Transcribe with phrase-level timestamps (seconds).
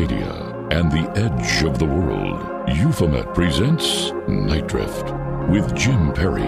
[0.00, 5.12] And the edge of the world, Euphomet presents Nite Drift
[5.50, 6.42] with Jim Perry.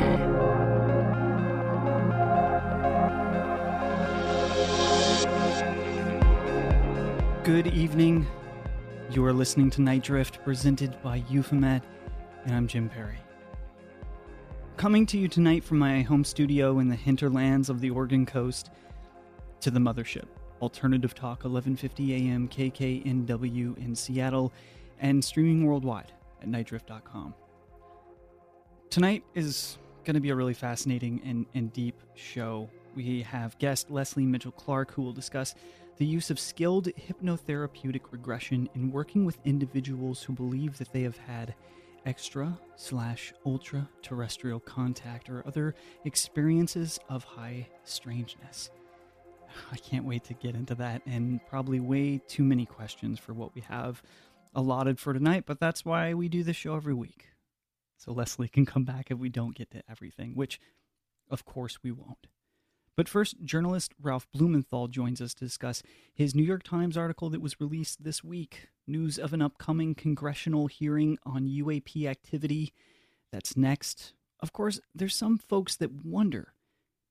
[7.42, 8.24] Good evening.
[9.10, 11.82] You are listening to Nite Drift, presented by Euphomet,
[12.44, 13.18] and I'm Jim Perry.
[14.76, 18.70] Coming to you tonight from my home studio in the hinterlands of the Oregon coast
[19.60, 20.26] to the mothership,
[20.60, 24.52] Alternative Talk 1150 AM KKNW in Seattle,
[25.00, 27.34] and streaming worldwide at nitedrift.com.
[28.90, 32.68] Tonight is going to be a really fascinating and, and deep show.
[32.94, 35.54] We have guest Lesley Mitchell Clarke, who will discuss
[35.98, 41.18] the use of skilled hypnotherapeutic regression in working with individuals who believe that they have
[41.18, 41.54] had
[42.06, 48.70] extra slash ultra terrestrial contact or other experiences of high strangeness.
[49.72, 53.54] I can't wait to get into that and probably way too many questions for what
[53.54, 54.02] we have
[54.54, 57.26] allotted for tonight, but that's why we do this show every week.
[57.96, 60.60] So Lesley can come back if we don't get to everything, which
[61.28, 62.26] of course we won't.
[62.96, 67.40] But first, journalist Ralph Blumenthal joins us to discuss his New York Times article that
[67.40, 72.72] was released this week news of an upcoming congressional hearing on UAP activity.
[73.32, 74.12] That's next.
[74.40, 76.54] Of course, there's some folks that wonder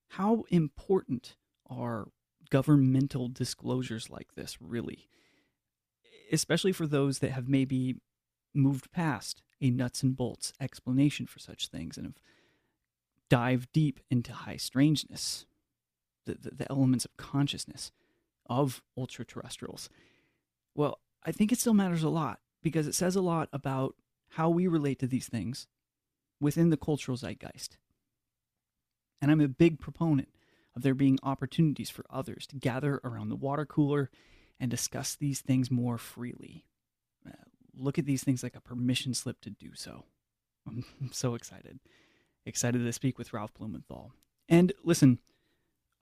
[0.09, 1.37] how important
[1.69, 2.07] are
[2.49, 5.07] governmental disclosures like this really?
[6.31, 7.95] Especially for those that have maybe
[8.53, 12.19] moved past a nuts and bolts explanation for such things and have
[13.29, 15.45] dived deep into high strangeness
[16.25, 17.91] the, the, the elements of consciousness
[18.49, 19.89] of ultra terrestrials.
[20.75, 23.95] Well, I think it still matters a lot because it says a lot about
[24.33, 25.67] how we relate to these things
[26.39, 27.77] within the cultural zeitgeist.
[29.21, 30.29] And I'm a big proponent
[30.79, 34.09] of there being opportunities for others to gather around the water cooler
[34.59, 36.65] and discuss these things more freely.
[37.27, 37.33] Uh,
[37.75, 40.05] look at these things like a permission slip to do so.
[40.67, 41.79] I'm, so excited.
[42.45, 44.13] Excited to speak with Ralph Blumenthal.
[44.47, 45.19] And listen,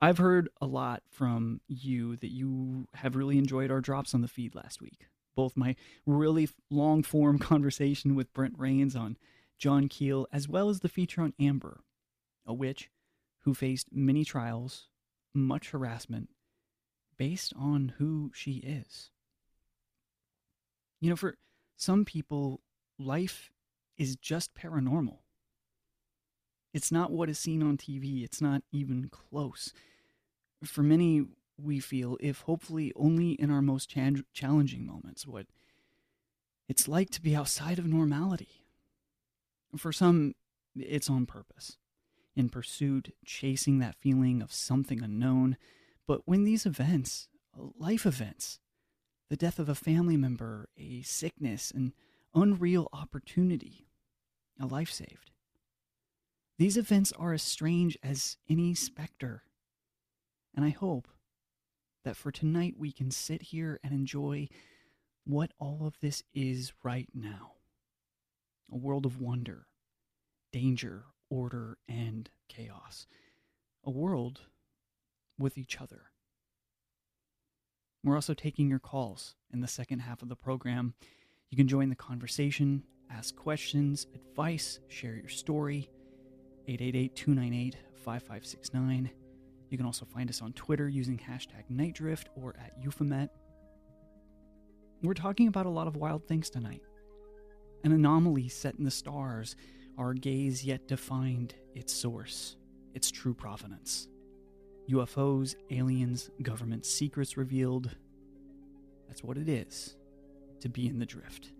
[0.00, 4.28] I've heard a lot from you that you have really enjoyed our drops on the
[4.28, 5.06] feed last week.
[5.34, 5.74] Both my
[6.06, 9.16] really long form conversation with Brent Raynes on
[9.58, 11.80] John Keel, as well as the feature on Amber,
[12.46, 12.90] a witch
[13.48, 14.88] who faced many trials,
[15.32, 16.28] much harassment,
[17.16, 19.10] based on who she is.
[21.00, 21.36] You know, for
[21.78, 22.60] some people,
[22.98, 23.50] life
[23.96, 25.20] is just paranormal.
[26.74, 29.72] It's not what is seen on TV, it's not even close.
[30.62, 31.24] For many,
[31.56, 35.46] we feel, if hopefully only in our most ch- challenging moments, what
[36.68, 38.66] it's like to be outside of normality.
[39.74, 40.34] For some,
[40.76, 41.78] it's on purpose,
[42.38, 45.56] in pursuit, chasing that feeling of something unknown.
[46.06, 48.60] But when these events, life events,
[49.28, 51.92] the death of a family member, a sickness, an
[52.34, 53.88] unreal opportunity,
[54.60, 55.32] a life saved,
[56.58, 59.42] these events are as strange as any specter.
[60.54, 61.08] And I hope
[62.04, 64.48] that for tonight we can sit here and enjoy
[65.24, 67.52] what all of this is right now
[68.70, 69.66] a world of wonder,
[70.52, 73.06] danger, order, and chaos.
[73.84, 74.42] A world
[75.38, 76.10] with each other.
[78.04, 80.94] We're also taking your calls in the second half of the program.
[81.50, 85.90] You can join the conversation, ask questions, advice, share your story.
[86.66, 89.10] 888 298 5569.
[89.70, 93.30] You can also find us on Twitter using hashtag NiteDrift or at Euphomet.
[95.02, 96.82] We're talking about a lot of wild things tonight.
[97.84, 99.56] An anomaly set in the stars,
[99.98, 102.56] our gaze yet defined its source,
[102.94, 104.08] its true provenance.
[104.88, 107.90] UFOs, aliens, government secrets revealed.
[109.08, 109.96] That's what it is
[110.60, 111.50] to be in the drift.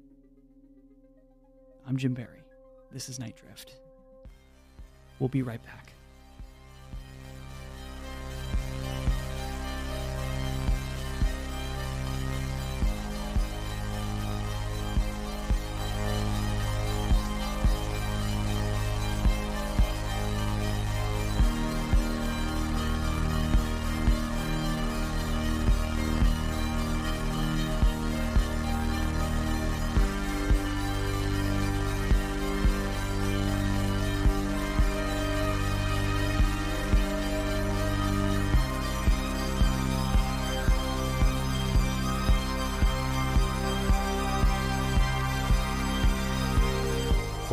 [1.86, 2.42] I'm Jim Perry.
[2.92, 3.76] This is Nite Drift.
[5.18, 5.92] We'll be right back.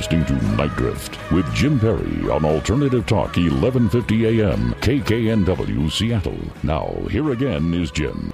[0.00, 6.38] Listening to Nite Drift with Jim Perry on Alternative Talk 1150 AM KKNW Seattle.
[6.62, 8.32] Now, here again is Jim.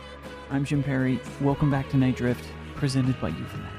[0.49, 1.19] I'm Jim Perry.
[1.41, 2.45] Welcome back to Nite Drift,
[2.77, 3.73] presented by Euphomet.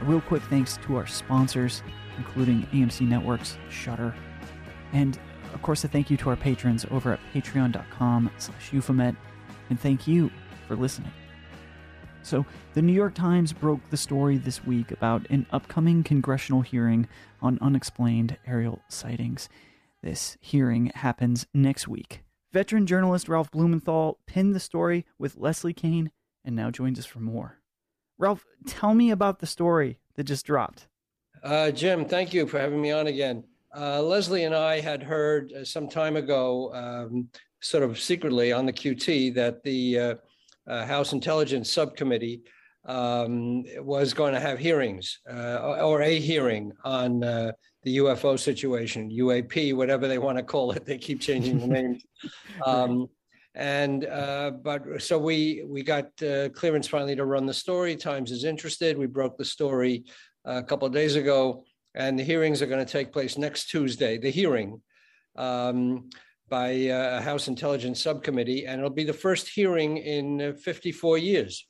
[0.00, 1.82] A real quick thanks to our sponsors,
[2.18, 4.14] including AMC Networks, Shudder,
[4.92, 5.18] and
[5.52, 9.16] of course a thank you to our patrons over at patreon.com slash euphomet,
[9.70, 10.30] and thank you
[10.68, 11.10] for listening.
[12.22, 12.44] So,
[12.74, 17.08] the New York Times broke the story this week about an upcoming congressional hearing
[17.40, 19.48] on unexplained aerial sightings.
[20.02, 22.22] This hearing happens next week.
[22.52, 26.10] Veteran journalist Ralph Blumenthal penned the story with Leslie Kean
[26.44, 27.58] and now joins us for more.
[28.18, 30.88] Ralph, tell me about the story that just dropped.
[31.42, 33.44] Uh, Jim, thank you for having me on again.
[33.74, 37.28] Uh, Leslie and I had heard uh, some time ago, um,
[37.60, 40.14] sort of secretly on the QT, that the uh,
[40.86, 42.42] House Intelligence Subcommittee
[42.86, 47.52] um, was going to have hearings uh, or a hearing on uh,
[47.82, 50.84] the UFO situation, UAP, whatever they want to call it.
[50.84, 52.04] They keep changing the names.
[52.66, 53.08] Um,
[53.54, 57.96] and uh, but so we we got uh, clearance finally to run the story.
[57.96, 58.98] Times is interested.
[58.98, 60.04] We broke the story
[60.44, 61.64] a couple of days ago,
[61.94, 64.18] and the hearings are going to take place next Tuesday.
[64.18, 64.82] The hearing.
[65.36, 66.10] Um,
[66.50, 71.16] by uh, a House Intelligence Subcommittee, and it'll be the first hearing in uh, 54
[71.16, 71.66] years.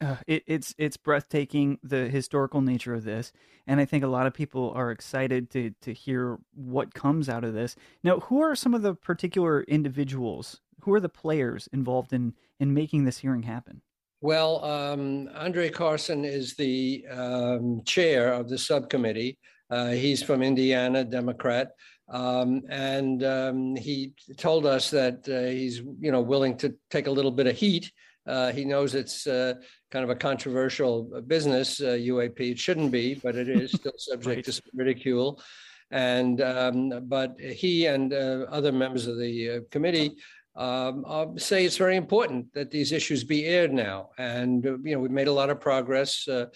[0.00, 3.32] Uh, it, it's it's breathtaking the historical nature of this,
[3.66, 7.44] and I think a lot of people are excited to to hear what comes out
[7.44, 7.74] of this.
[8.02, 10.60] Now, who are some of the particular individuals?
[10.80, 13.82] Who are the players involved in in making this hearing happen?
[14.20, 19.38] Well, um, Andre Carson is the um, chair of the subcommittee.
[19.70, 21.72] Uh, he's from Indiana, Democrat.
[22.08, 27.10] Um, and um, he told us that uh, he's, you know, willing to take a
[27.10, 27.90] little bit of heat.
[28.26, 29.54] Uh, he knows it's uh,
[29.90, 32.40] kind of a controversial business, UAP.
[32.40, 34.54] Uh, it shouldn't be, but it is still subject right.
[34.54, 35.42] to ridicule.
[35.90, 40.16] And um, but he and uh, other members of the uh, committee
[40.56, 44.10] um, I'll say it's very important that these issues be aired now.
[44.18, 46.46] And uh, you know, we've made a lot of progress uh,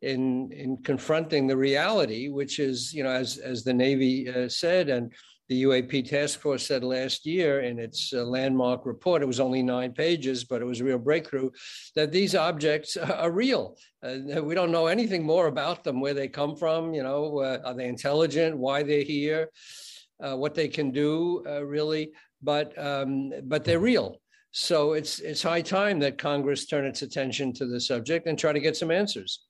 [0.00, 4.88] in in confronting the reality, which is you know, as as the Navy uh, said,
[4.88, 5.12] and
[5.48, 9.62] the UAP task force said last year in its uh, landmark report, it was only
[9.62, 11.50] nine pages, but it was a real breakthrough,
[11.96, 13.74] that these objects are real.
[14.02, 17.58] Uh, we don't know anything more about them, where they come from, you know, uh,
[17.64, 19.48] are they intelligent, why they're here,
[20.18, 22.10] what they can do, really
[22.42, 24.20] but um, but they're real.
[24.50, 28.52] So it's it's high time that Congress turn its attention to the subject and try
[28.52, 29.40] to get some answers.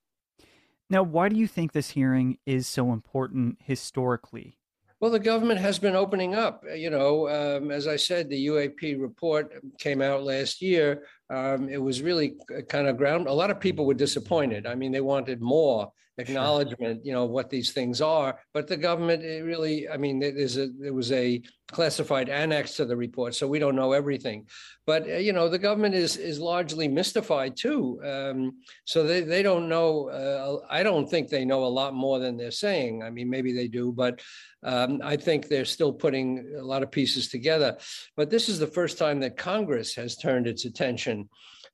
[0.91, 4.59] Now, why do you think this hearing is so important historically?
[5.01, 6.65] Well, the government has been opening up.
[6.75, 11.05] You know, um, as I said, the UAP report came out last year.
[11.31, 12.35] Um, it was really
[12.69, 13.29] kind of ground.
[13.29, 14.67] A lot of people were disappointed.
[14.67, 18.39] I mean, they wanted more acknowledgement, you know, what these things are.
[18.53, 22.97] But the government really, I mean, there's a there was a classified annex to the
[22.97, 24.47] report, so we don't know everything.
[24.87, 28.01] But uh, you know, the government is is largely mystified too.
[28.05, 30.09] Um, so they they don't know.
[30.09, 33.03] Uh, I don't think they know a lot more than they're saying.
[33.03, 34.21] I mean, maybe they do, but
[34.65, 37.79] um, I think they're still putting a lot of pieces together.
[38.17, 41.29] But this is the first time that Congress has turned its attention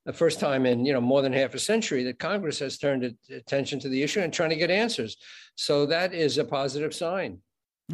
[0.05, 3.17] the first time in you know more than half a century that Congress has turned
[3.31, 5.17] attention to the issue and trying to get answers.
[5.57, 7.39] So that is a positive sign.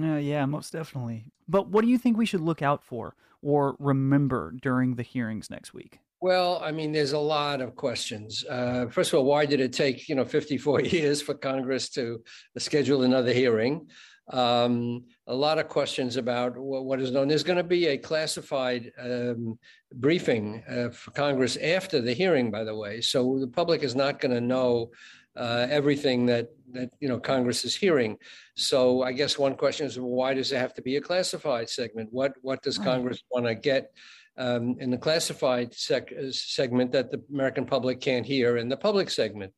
[0.00, 1.26] Uh, yeah, most definitely.
[1.48, 5.50] But what do you think we should look out for or remember during the hearings
[5.50, 5.98] next week?
[6.20, 8.44] Well, I mean, there's a lot of questions.
[8.48, 12.22] Uh, first of all, why did it take you know 54 years for Congress to
[12.58, 13.88] schedule another hearing?
[14.32, 17.28] Um, a lot of questions about what, what is known.
[17.28, 19.58] There's going to be a classified um,
[19.94, 23.00] briefing uh, for Congress after the hearing, by the way.
[23.00, 24.90] So the public is not going to know
[25.36, 28.18] uh, everything that that you know Congress is hearing.
[28.56, 31.70] So I guess one question is, well, why does it have to be a classified
[31.70, 32.08] segment?
[32.12, 33.92] What what does Congress want to get?
[34.36, 39.10] Um, in the classified sec- segment that the American public can't hear in the public
[39.10, 39.52] segment.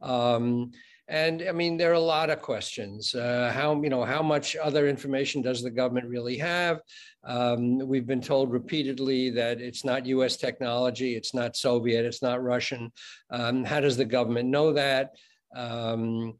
[0.00, 0.72] Um,
[1.10, 3.16] and I mean, there are a lot of questions.
[3.16, 6.80] Uh, how you know how much other information does the government really have?
[7.24, 10.36] Um, we've been told repeatedly that it's not U.S.
[10.36, 12.92] technology, it's not Soviet, it's not Russian.
[13.28, 15.10] Um, how does the government know that?
[15.54, 16.38] Um,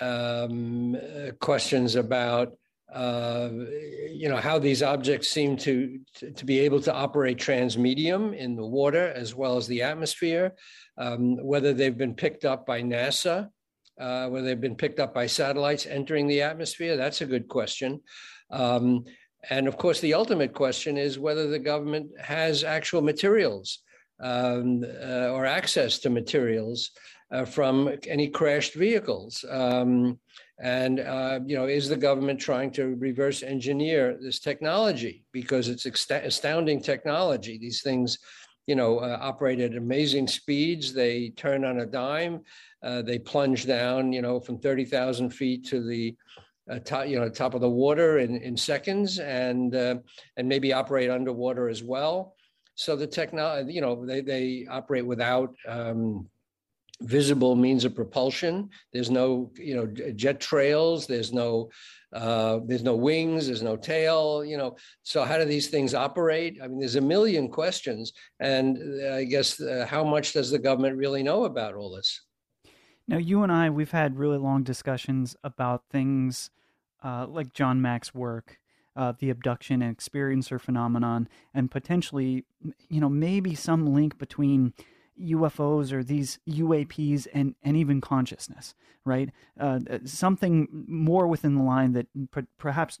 [0.00, 0.96] um
[1.40, 2.52] questions about
[2.92, 3.50] uh,
[4.10, 8.56] you know how these objects seem to, to, to be able to operate transmedium in
[8.56, 10.56] the water as well as the atmosphere,
[10.96, 13.48] um, whether they've been picked up by NASA
[14.00, 16.96] uh, they've been picked up by satellites entering the atmosphere?
[16.96, 18.00] That's a good question.
[18.50, 19.04] Um,
[19.50, 23.82] and of course, the ultimate question is whether the government has actual materials
[24.20, 26.90] um, uh, or access to materials
[27.30, 29.44] uh, from any crashed vehicles.
[29.48, 30.18] Um,
[30.60, 35.22] And, uh, you know, is the government trying to reverse engineer this technology?
[35.30, 37.58] Because it's astounding technology.
[37.58, 38.18] These things,
[38.66, 40.92] you know, uh, operate at amazing speeds.
[40.92, 42.40] They turn on a dime.
[42.82, 46.16] Uh, they plunge down, you know, from 30,000 feet to the
[46.70, 49.96] uh, top, you know, top of the water in, in seconds and, uh,
[50.36, 52.34] and maybe operate underwater as well.
[52.74, 56.28] So the technology, you know, they, they operate without um,
[57.00, 58.70] visible means of propulsion.
[58.92, 61.06] There's no, you know, jet trails.
[61.06, 61.70] There's no,
[62.12, 63.46] uh, there's no wings.
[63.46, 64.44] There's no tail.
[64.44, 66.58] You know, so how do these things operate?
[66.62, 70.58] I mean, there's a million questions, and uh, I guess uh, how much does the
[70.58, 72.20] government really know about all this?
[73.08, 76.50] Now, you and I, we've had really long discussions about things
[77.02, 78.58] uh, like John Mack's work.
[78.96, 82.44] Uh, the abduction and experiencer phenomenon, and potentially,
[82.88, 84.72] you know, maybe some link between
[85.20, 88.74] UFOs or these UAPs and, and even consciousness,
[89.04, 89.30] right?
[89.58, 92.98] Uh, something more within the line that per- perhaps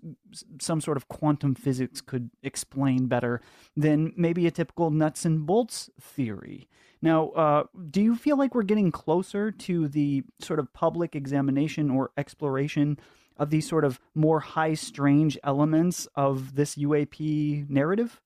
[0.60, 3.40] some sort of quantum physics could explain better
[3.76, 6.68] than maybe a typical nuts and bolts theory.
[7.00, 11.90] Now, uh, do you feel like we're getting closer to the sort of public examination
[11.90, 12.98] or exploration
[13.36, 18.20] of these sort of more high strange elements of this UAP narrative?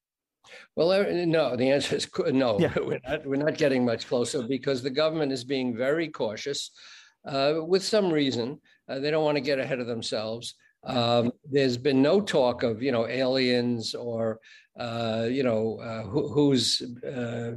[0.74, 2.58] Well, uh, no, the answer is no.
[2.58, 2.72] Yeah.
[2.76, 6.70] We're, not, we're not getting much closer because the government is being very cautious
[7.26, 8.60] uh, with some reason.
[8.88, 10.54] Uh, they don't want to get ahead of themselves.
[10.84, 14.40] Um, there's been no talk of, you know, aliens or,
[14.78, 17.52] uh, you know, uh, who, who's uh,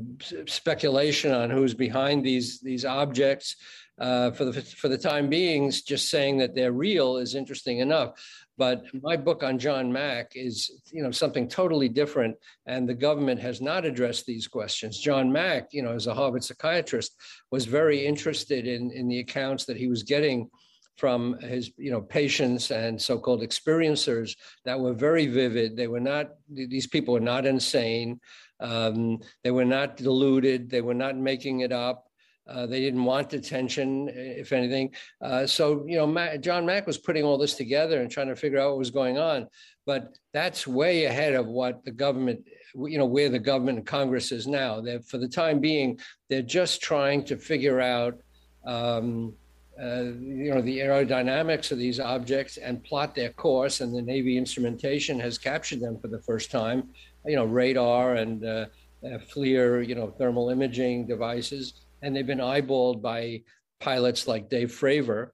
[0.46, 3.56] speculation on who's behind these these objects.
[3.98, 8.12] for the for the time being, just saying that they're real is interesting enough.
[8.58, 13.42] But my book on John Mack is, you know, something totally different, and the government
[13.42, 15.00] has not addressed these questions.
[15.00, 17.16] John Mack, you know, as a Harvard psychiatrist,
[17.52, 20.50] was very interested in in the accounts that he was getting
[20.98, 26.36] from his you know patients and so-called experiencers that were very vivid they were not
[26.50, 28.20] these people were not insane
[28.60, 32.06] um, they were not deluded they were not making it up
[32.48, 34.94] uh, they didn't want detention, if anything.
[35.20, 38.60] Uh, so, you know, John Mack was putting all this together and trying to figure
[38.60, 39.48] out what was going on.
[39.86, 44.32] But that's way ahead of what the government, you know, where the government and Congress
[44.32, 44.80] is now.
[44.80, 46.00] They're, for the time being,
[46.30, 48.20] they're just trying to figure out,
[48.66, 49.34] um,
[49.80, 53.82] you know, the aerodynamics of these objects and plot their course.
[53.82, 56.90] And the Navy instrumentation has captured them for the first time.
[57.26, 58.66] You know, radar and uh,
[59.04, 63.42] FLIR, you know, thermal imaging devices and they've been eyeballed by
[63.80, 65.32] pilots like Dave Fravor,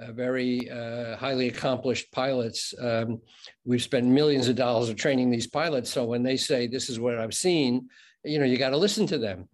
[0.00, 2.72] uh, very uh, highly accomplished pilots.
[2.80, 3.20] Um,
[3.66, 5.90] we've spent millions of dollars of training these pilots.
[5.90, 7.88] So when they say this is what I've seen,
[8.24, 9.48] you know, you got to listen to them.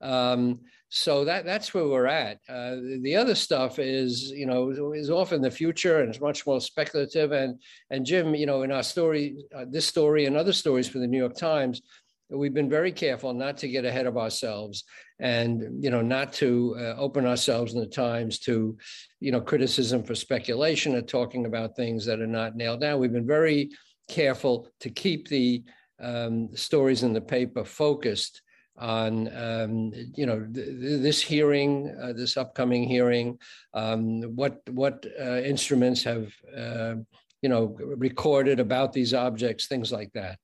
[0.00, 2.38] Um, so that that's where we're at.
[2.48, 6.60] Uh, the other stuff is, you know, is often the future and it's much more
[6.60, 7.32] speculative.
[7.32, 10.98] And and Jim, you know, in our story, uh, this story and other stories for
[10.98, 11.82] the New York Times,
[12.30, 14.84] we've been very careful not to get ahead of ourselves
[15.20, 18.76] and you know not to uh, open ourselves in the times to
[19.20, 23.12] you know criticism for speculation or talking about things that are not nailed down we've
[23.12, 23.70] been very
[24.08, 25.62] careful to keep the
[26.00, 28.42] um, stories in the paper focused
[28.78, 33.38] on um, you know th- this hearing, uh, this upcoming hearing,
[33.74, 36.94] um, what what uh, instruments have uh,
[37.42, 40.38] you know recorded about these objects, things like that.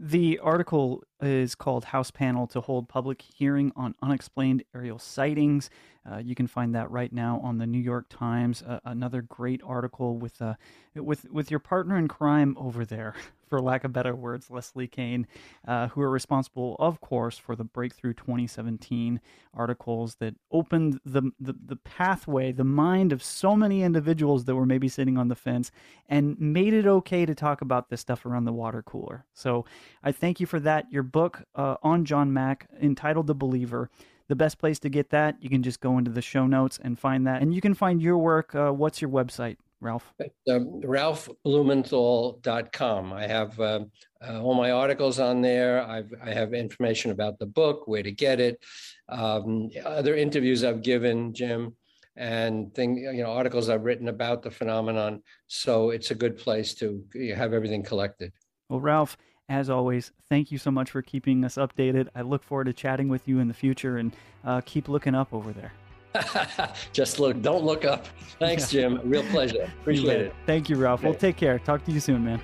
[0.00, 5.70] The article is called House Panel to Hold Public Hearing on Unexplained Aerial Sightings.
[6.10, 8.62] Uh, you can find that right now on the New York Times.
[8.62, 10.54] Uh, another great article with uh,
[10.94, 13.14] with with your partner in crime over there,
[13.48, 15.26] for lack of better words, Leslie Kean,
[15.66, 19.20] uh, who are responsible, of course, for the Breakthrough 2017
[19.54, 24.66] articles that opened the, the, the pathway, the mind of so many individuals that were
[24.66, 25.70] maybe sitting on the fence
[26.08, 29.24] and made it okay to talk about this stuff around the water cooler.
[29.32, 29.64] So
[30.02, 30.90] I thank you for that.
[30.92, 33.90] Your book uh, on John Mack, entitled The Believer,
[34.28, 36.98] the best place to get that, you can just go into the show notes and
[36.98, 37.42] find that.
[37.42, 38.54] And you can find your work.
[38.54, 39.56] Uh, what's your website?
[39.80, 40.12] Ralph?
[40.50, 43.12] Um, RalphBlumenthal.com.
[43.12, 43.84] I have uh,
[44.26, 45.80] uh, all my articles on there.
[45.82, 48.60] I've, I have information about the book, where to get it,
[49.08, 51.76] um, other interviews I've given, Jim,
[52.16, 55.22] and thing, you know, articles I've written about the phenomenon.
[55.46, 57.04] So it's a good place to
[57.36, 58.32] have everything collected.
[58.68, 59.16] Well, Ralph,
[59.48, 62.08] as always, thank you so much for keeping us updated.
[62.14, 64.14] I look forward to chatting with you in the future and
[64.44, 65.72] uh, keep looking up over there.
[66.92, 68.06] Just look, don't look up.
[68.38, 68.82] Thanks, yeah.
[68.82, 69.00] Jim.
[69.04, 69.70] Real pleasure.
[69.80, 70.34] Appreciate it.
[70.46, 71.02] Thank you, Ralph.
[71.02, 71.58] Well, take care.
[71.58, 72.40] Talk to you soon, man.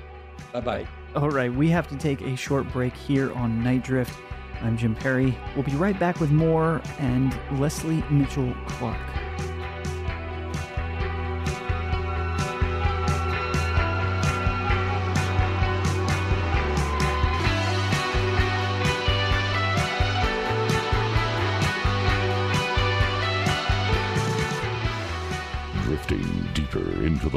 [0.52, 0.88] Bye bye.
[1.14, 4.18] All right, we have to take a short break here on Nite Drift.
[4.62, 5.36] I'm Jim Perry.
[5.54, 8.98] We'll be right back with more and Lesley Mitchell Clarke.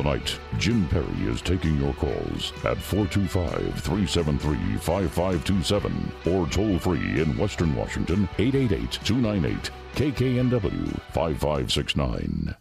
[0.08, 7.22] The night, Jim Perry is taking your calls at 425 373 5527 or toll free
[7.22, 12.56] in Western Washington 888 298 KKNW 5569.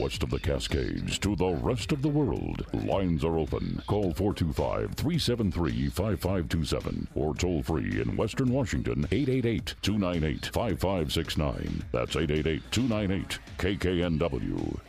[0.00, 2.64] West of the Cascades to the rest of the world.
[2.86, 3.82] Lines are open.
[3.86, 11.84] Call 425 373 5527 or toll free in Western Washington 888 298 5569.
[11.92, 14.80] That's 888 298 KKNW.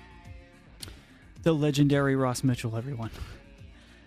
[1.43, 3.11] The legendary Ross Mitchell, everyone.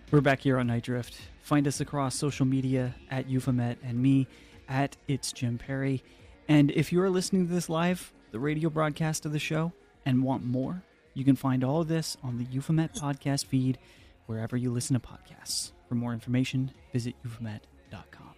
[0.09, 1.19] We're back here on Nite Drift.
[1.43, 4.27] Find us across social media at Euphomet and me
[4.67, 6.03] at It's Jim Perry.
[6.47, 9.71] And if you are listening to this live, the radio broadcast of the show,
[10.05, 10.83] and want more,
[11.15, 13.79] you can find all of this on the Euphomet podcast feed
[14.27, 15.71] wherever you listen to podcasts.
[15.87, 18.33] For more information, visit euphomet.com.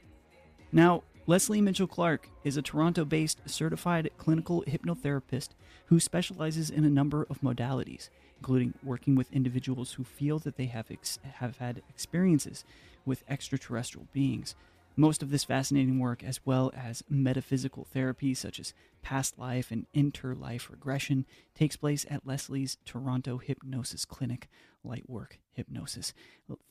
[0.71, 5.49] Now, Lesley Mitchell Clarke is a Toronto based certified clinical hypnotherapist
[5.87, 10.67] who specializes in a number of modalities, including working with individuals who feel that they
[10.67, 12.63] have, ex- have had experiences
[13.05, 14.55] with extraterrestrial beings
[14.97, 19.85] most of this fascinating work, as well as metaphysical therapy such as past life and
[19.95, 24.49] interlife regression, takes place at Lesley's Toronto Hypnosis Clinic,
[24.85, 26.13] Lightwork Hypnosis.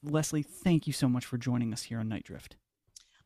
[0.02, 2.56] Leslie, thank you so much for joining us here on Nite Drift.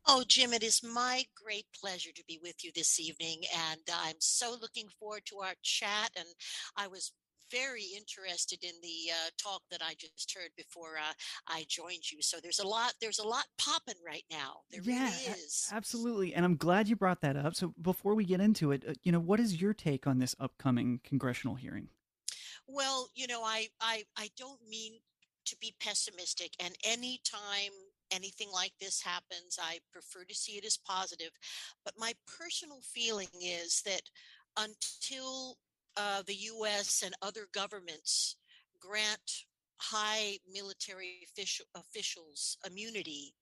[0.07, 3.43] Oh, Jim, it is my great pleasure to be with you this evening.
[3.71, 6.09] And I'm so looking forward to our chat.
[6.15, 6.27] And
[6.75, 7.11] I was
[7.51, 11.13] very interested in the uh, talk that I just heard before uh,
[11.47, 12.21] I joined you.
[12.21, 14.61] So there's a lot, there's a lot popping right now.
[14.71, 15.69] There yeah, really is.
[15.71, 16.33] Absolutely.
[16.33, 17.55] And I'm glad you brought that up.
[17.55, 20.35] So before we get into it, uh, you know, what is your take on this
[20.39, 21.89] upcoming congressional hearing?
[22.67, 24.93] Well, you know, I, I, I don't mean
[25.45, 27.71] to be pessimistic and anytime
[28.11, 31.31] anything like this happens i prefer to see it as positive
[31.83, 34.03] but my personal feeling is that
[34.57, 35.57] until
[35.97, 38.37] uh, the US and other governments
[38.79, 39.45] grant
[39.77, 43.33] high military official, officials immunity,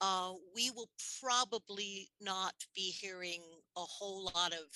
[0.00, 0.90] uh, we will
[1.22, 3.40] probably not be hearing
[3.76, 4.66] a whole lot of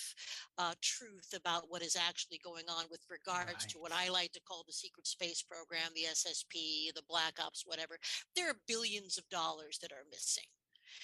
[0.58, 3.68] uh, truth about what is actually going on with regards right.
[3.68, 7.64] to what I like to call the secret space program, the SSP, the Black Ops,
[7.66, 7.98] whatever.
[8.34, 10.44] There are billions of dollars that are missing.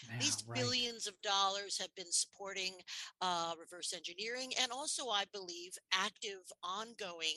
[0.03, 0.61] Yeah, These right.
[0.61, 2.73] billions of dollars have been supporting
[3.21, 7.37] uh, reverse engineering and also, I believe, active, ongoing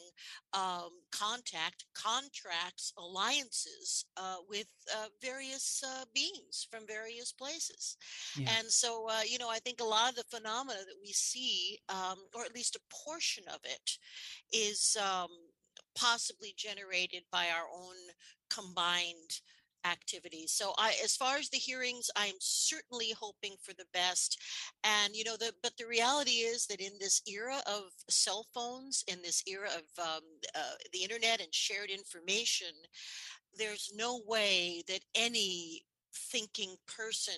[0.54, 7.98] um, contact, contracts, alliances uh, with uh, various uh, beings from various places.
[8.38, 8.50] Yeah.
[8.58, 11.80] And so, uh, you know, I think a lot of the phenomena that we see,
[11.90, 13.98] um, or at least a portion of it,
[14.52, 15.30] is um,
[15.96, 17.96] possibly generated by our own
[18.50, 19.42] combined
[19.86, 20.52] activities.
[20.52, 24.40] So I as far as the hearings, I'm certainly hoping for the best.
[24.84, 29.04] And you know, the but the reality is that in this era of cell phones,
[29.08, 30.24] in this era of um,
[30.56, 32.74] uh, the internet and shared information,
[33.58, 37.36] there's no way that any thinking person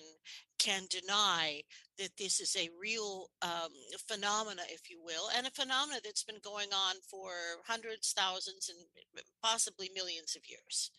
[0.58, 1.60] can deny
[1.98, 3.72] that this is a real um,
[4.08, 7.30] phenomena, if you will, and a phenomena that's been going on for
[7.66, 8.78] hundreds, thousands, and
[9.42, 10.90] possibly millions of years.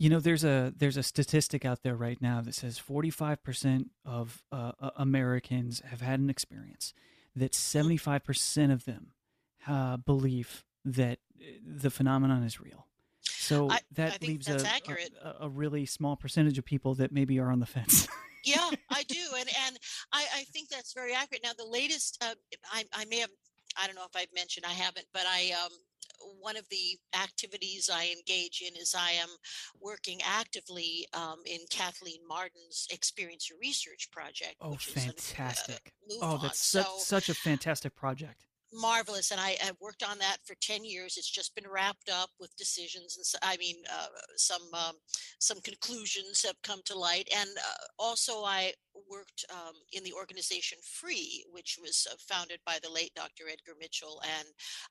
[0.00, 4.42] You know, there's a there's a statistic out there right now that says 45% of
[4.50, 6.94] uh, Americans have had an experience
[7.36, 9.08] that 75% of them
[9.68, 12.86] uh, believe that uh, the phenomenon is real.
[13.20, 14.56] So I, that I leaves a,
[15.22, 18.08] a, a, really small percentage of people that maybe are on the fence.
[18.42, 19.78] yeah, I do, and and
[20.14, 21.42] I, I think that's very accurate.
[21.44, 22.34] Now, the latest, uh,
[22.72, 23.30] I, I may have,
[23.76, 25.72] I don't know if I've mentioned, I haven't, but I um,
[26.40, 29.28] one of the activities I engage in is I am
[29.80, 34.56] working actively um, in Kathleen Marden's Experience Research Project.
[34.60, 35.92] Oh, fantastic!
[36.08, 40.02] An, uh, oh, that's so, such, such a fantastic project marvelous and I, have worked
[40.02, 43.56] on that for 10 years it's just been wrapped up with decisions and so, i
[43.56, 44.06] mean uh,
[44.36, 44.94] some um,
[45.38, 48.72] some conclusions have come to light and uh, also i
[49.10, 53.72] worked um, in the organization FREE which was uh, founded by the late dr edgar
[53.78, 54.48] mitchell and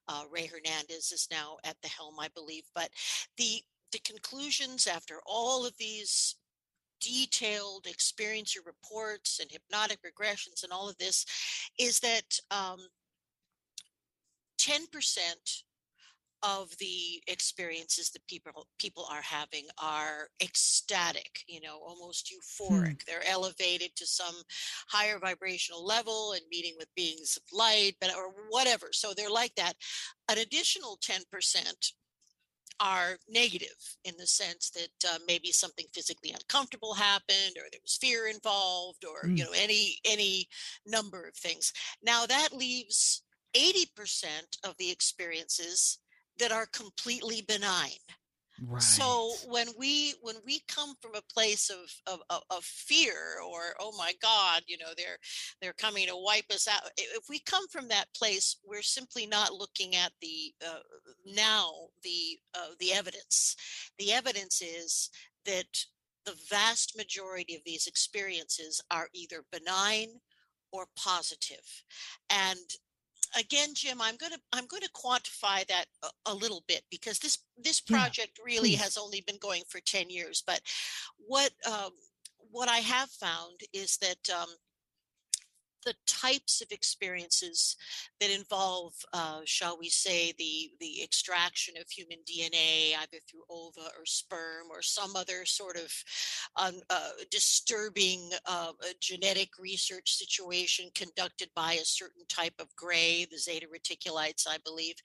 [0.08, 2.90] uh, rey hernandez is now at the helm i believe but
[3.38, 3.62] the
[3.92, 6.36] the conclusions after all of these
[7.02, 11.26] detailed experiencer reports and hypnotic regressions and all of this
[11.78, 12.80] is that um,
[14.70, 15.64] 10%
[16.42, 23.06] of the experiences that people people are having are ecstatic you know almost euphoric hmm.
[23.06, 24.36] they're elevated to some
[24.88, 29.54] higher vibrational level and meeting with beings of light but or whatever so they're like
[29.56, 29.74] that
[30.30, 31.24] an additional 10%
[32.80, 37.98] are negative in the sense that uh, maybe something physically uncomfortable happened or there was
[38.00, 39.38] fear involved or mm.
[39.38, 40.48] you know any any
[40.86, 43.24] number of things now that leaves
[43.56, 46.00] 80% of the experiences
[46.40, 48.00] that are completely benign.
[48.62, 48.82] Right.
[48.82, 53.16] So when we when we come from a place of, of, of fear
[53.48, 55.18] or oh my God, you know they're
[55.62, 56.82] they're coming to wipe us out.
[56.98, 60.80] If we come from that place, we're simply not looking at the uh,
[61.26, 61.72] now
[62.04, 63.56] the uh, the evidence.
[63.98, 65.10] The evidence is
[65.46, 65.86] that
[66.26, 70.10] the vast majority of these experiences are either benign
[70.72, 71.84] or positive,
[72.30, 72.60] and
[73.38, 77.20] again jim i'm going to i'm going to quantify that a, a, little bit because
[77.20, 80.62] this this project yeah, really has only been going for 10 years but
[81.18, 81.92] what um,
[82.52, 84.50] what i have found is that um,
[85.86, 87.76] the types of experiences
[88.20, 93.90] that involve, uh, shall we say, the the extraction of human DNA either through ova
[93.98, 95.92] or sperm or some other sort of
[96.56, 103.38] um, uh, disturbing uh, genetic research situation conducted by a certain type of gray, the
[103.38, 104.96] zeta reticulites, I believe.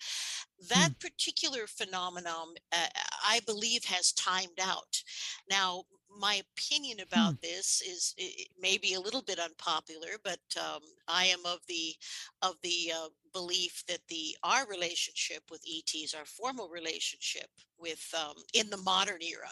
[0.69, 1.07] That hmm.
[1.07, 2.87] particular phenomenon, uh,
[3.27, 5.03] I believe, has timed out.
[5.51, 5.85] Now,
[6.19, 7.39] my opinion about hmm.
[7.43, 8.15] this is
[8.61, 11.95] maybe a little bit unpopular, but um, I am of the
[12.43, 17.49] of the uh, belief that the our relationship with ETs, our formal relationship
[17.79, 19.51] with um, in the modern era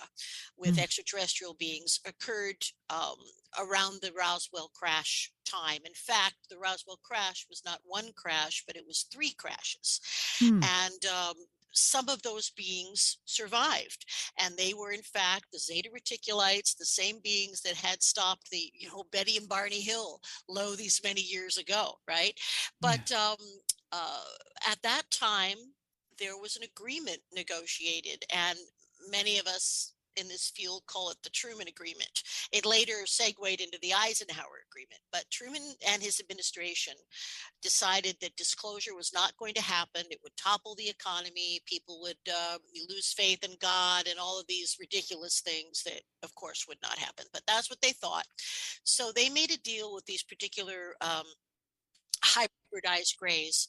[0.56, 0.80] with hmm.
[0.80, 3.16] extraterrestrial beings, occurred um,
[3.58, 5.80] around the Roswell crash time.
[5.84, 10.00] In fact, the Roswell crash was not one crash, but it was three crashes,
[10.38, 10.60] hmm.
[10.62, 11.34] and um,
[11.72, 14.04] some of those beings survived
[14.38, 18.70] and they were in fact the zeta reticulites the same beings that had stopped the
[18.74, 22.38] you know betty and barney hill low these many years ago right
[22.80, 23.30] but yeah.
[23.30, 23.36] um,
[23.92, 25.56] uh, at that time
[26.18, 28.58] there was an agreement negotiated and
[29.10, 32.22] many of us in this field call it the Truman Agreement.
[32.52, 36.94] It later segued into the Eisenhower Agreement, but Truman and his administration
[37.62, 40.02] decided that disclosure was not going to happen.
[40.10, 41.60] It would topple the economy.
[41.66, 46.34] People would uh, lose faith in God and all of these ridiculous things that, of
[46.34, 47.26] course, would not happen.
[47.32, 48.26] But that's what they thought.
[48.84, 51.24] So they made a deal with these particular um,
[52.24, 53.68] hybridized grays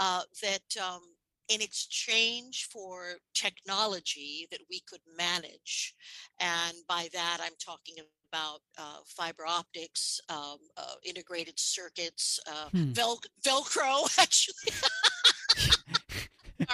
[0.00, 1.00] uh, that um,
[1.48, 5.94] in exchange for technology that we could manage.
[6.40, 7.96] And by that, I'm talking
[8.32, 12.92] about uh, fiber optics, um, uh, integrated circuits, uh, hmm.
[12.92, 14.72] Vel- Velcro, actually.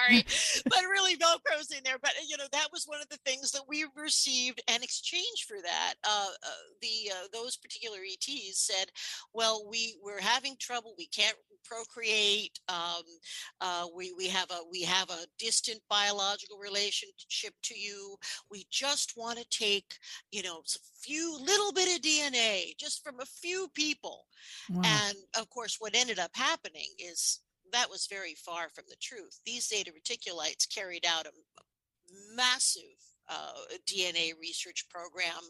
[0.01, 0.25] Sorry,
[0.65, 1.99] but really Velcro's in there.
[2.01, 5.57] But you know that was one of the things that we received in exchange for
[5.63, 5.95] that.
[6.05, 8.91] Uh, uh, the uh, those particular ETs said,
[9.33, 10.95] "Well, we we're having trouble.
[10.99, 12.59] We can't procreate.
[12.69, 13.03] Um,
[13.61, 18.17] uh, we we have a we have a distant biological relationship to you.
[18.51, 19.95] We just want to take
[20.31, 24.27] you know a few little bit of DNA just from a few people."
[24.71, 24.83] Wow.
[24.85, 27.41] And of course, what ended up happening is
[27.73, 29.41] that was very far from the truth.
[29.45, 31.31] These zeta reticulites carried out a,
[32.35, 32.83] massive
[33.29, 33.53] uh,
[33.89, 35.43] DNA research program,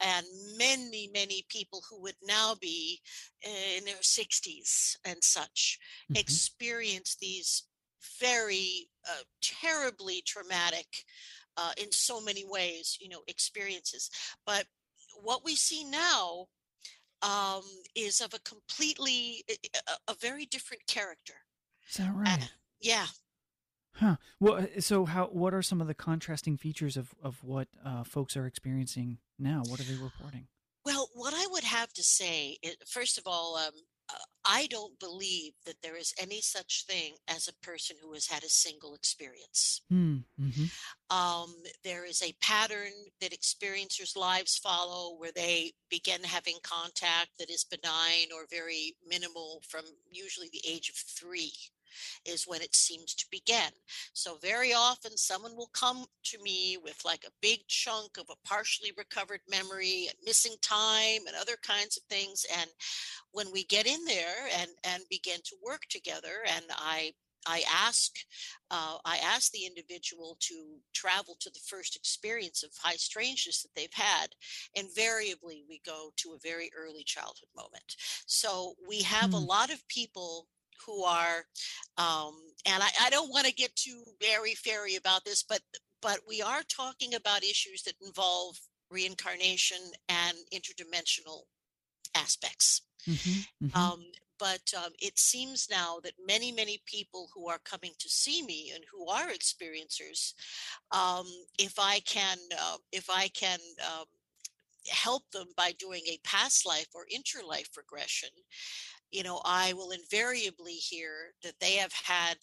[0.00, 0.26] and
[0.58, 3.00] many, many people who would now be
[3.44, 5.78] in their 60s and such
[6.10, 6.18] mm-hmm.
[6.18, 7.64] experience these
[8.20, 10.86] very uh, terribly traumatic,
[11.56, 14.10] uh, in so many ways, you know, experiences.
[14.46, 14.66] But
[15.22, 16.46] what we see now
[17.22, 17.62] um,
[17.94, 21.34] is of a completely, a, a very different character.
[21.88, 22.50] Is that right?
[22.80, 23.06] Yeah.
[23.94, 24.16] Huh.
[24.40, 25.26] Well, uh, so how?
[25.26, 29.62] What are some of the contrasting features of of what uh, folks are experiencing now?
[29.66, 30.46] What are they reporting?
[31.14, 33.72] What I would have to say, is, first of all, um,
[34.08, 38.26] uh, I don't believe that there is any such thing as a person who has
[38.26, 39.82] had a single experience.
[39.92, 40.64] Mm, hmm
[41.10, 47.50] Um, there is a pattern that experiencers' lives follow where they begin having contact that
[47.50, 51.52] is benign or very minimal from usually the age of three
[52.24, 53.70] is when it seems to begin.
[54.12, 58.48] So very often someone will come to me with like a big chunk of a
[58.48, 62.44] partially recovered memory missing time and other kinds of things.
[62.58, 62.70] And
[63.32, 67.12] when we get in there and, and begin to work together and I
[67.46, 68.12] I ask
[68.70, 73.70] uh, I ask the individual to travel to the first experience of high strangeness that
[73.74, 74.28] they've had.
[74.74, 77.96] Invariably, we go to a very early childhood moment.
[78.26, 79.34] So we have mm.
[79.34, 79.46] a hmm.
[79.46, 80.46] lot of people
[80.86, 81.44] who are,
[81.98, 82.34] um,
[82.66, 85.60] and I, I don't want to get too airy fairy about this, but
[86.00, 88.58] but we are talking about issues that involve
[88.90, 91.42] reincarnation and interdimensional
[92.14, 92.82] aspects.
[93.08, 93.78] Mm-hmm, mm-hmm.
[93.78, 94.04] Um,
[94.38, 98.72] but um, it seems now that many, many people who are coming to see me
[98.74, 100.34] and who are experiencers,
[100.90, 101.26] um,
[101.58, 104.06] if I can, uh, if I can um,
[104.88, 108.30] help them by doing a past life or interlife regression,
[109.12, 112.36] you know, I will invariably hear that they have had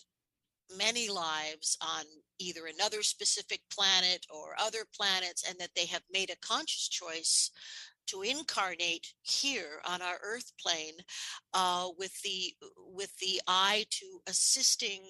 [0.78, 2.06] many lives on
[2.38, 7.52] either another specific planet or other planets, and that they have made a conscious choice
[8.08, 10.98] to incarnate here on our earth plane
[11.54, 15.02] uh, with the with the eye to assisting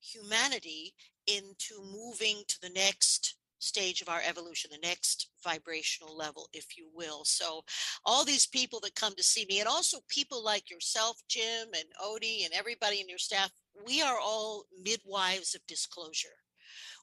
[0.00, 0.94] humanity
[1.26, 6.88] into moving to the next stage of our evolution, the next vibrational level, if you
[6.94, 7.24] will.
[7.24, 7.64] So,
[8.04, 11.88] all these people that come to see me, and also people like yourself, Jim, and
[12.02, 13.50] Ody, and everybody in your staff,
[13.86, 16.28] we are all midwives of disclosure.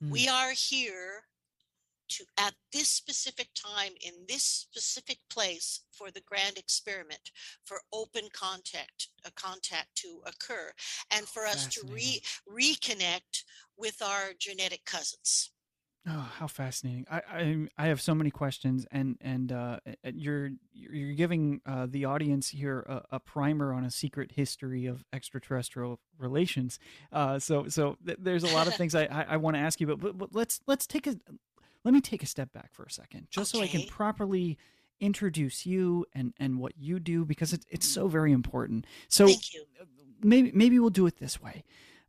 [0.04, 0.12] Mm.
[0.12, 1.24] We are here
[2.08, 7.32] to, at this specific time, in this specific place, for the grand experiment,
[7.66, 10.72] for open contact, a contact to occur,
[11.12, 13.44] and for us to re- reconnect
[13.78, 15.52] with our genetic cousins.
[16.08, 17.08] Oh, how fascinating!
[17.10, 22.06] I, I I have so many questions, and and uh, you're you're giving uh, the
[22.06, 26.78] audience here a, a, primer on a secret history of extraterrestrial relations.
[27.12, 29.82] Uh, so so th- there's a lot of things I I, I want to ask
[29.82, 31.16] you, but, but, but let's let's take a
[31.84, 33.64] let me take a step back for a second, just okay.
[33.64, 34.60] so I can properly
[35.00, 38.86] introduce you and and what you do because it's it's so very important.
[39.08, 39.28] So
[40.22, 41.64] maybe maybe we'll do it this way.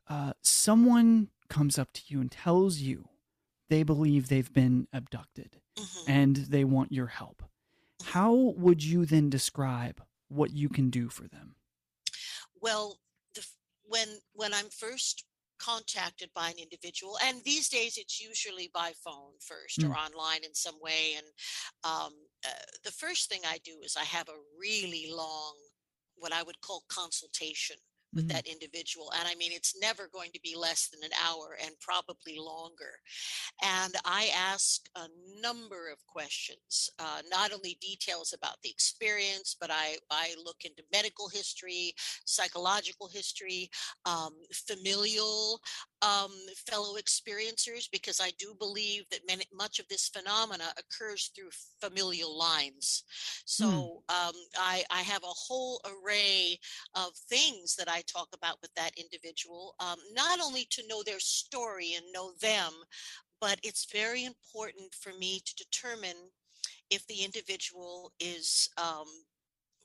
[0.07, 3.09] Uh, someone comes up to you and tells you
[3.69, 6.11] they believe they've been abducted mm-hmm.
[6.11, 7.43] and they want your help.
[8.05, 11.57] How would you then describe what you can do for them?
[12.61, 12.99] Well,
[13.35, 13.45] the,
[13.85, 15.25] when when I'm first
[15.59, 19.91] contacted by an individual, and these days it's usually by phone first mm.
[19.91, 21.27] or online in some way, and
[21.85, 22.13] um,
[22.45, 22.49] uh,
[22.85, 25.55] the first thing I do is I have a really long,
[26.17, 27.77] what I would call consultation
[28.15, 28.37] with mm-hmm.
[28.37, 29.13] that individual.
[29.19, 32.93] And I mean, it's never going to be less than an hour and probably longer.
[33.63, 35.07] And I ask a
[35.41, 40.83] number of questions, uh, not only details about the experience, but I, I look into
[40.93, 43.71] medical history, psychological history,
[44.05, 45.61] um, familial
[46.03, 46.33] um,
[46.71, 52.37] fellow experiencers, because I do believe that many, much of this phenomena occurs through familial
[52.37, 53.05] lines.
[53.45, 54.29] So mm.
[54.29, 56.59] um, I, I have a whole array
[56.95, 61.21] of things that I talk about with that individual, um, not only to know their
[61.21, 62.73] story and know them,
[63.41, 66.17] but it's very important for me to determine
[66.91, 69.07] if the individual is, um,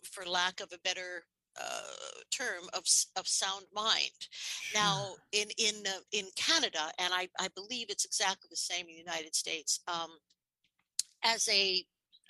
[0.03, 1.23] for lack of a better
[1.59, 2.83] uh, term of
[3.17, 4.09] of sound mind.
[4.29, 4.81] Sure.
[4.81, 8.93] Now, in in uh, in Canada, and I I believe it's exactly the same in
[8.93, 9.81] the United States.
[9.87, 10.11] Um,
[11.23, 11.85] as a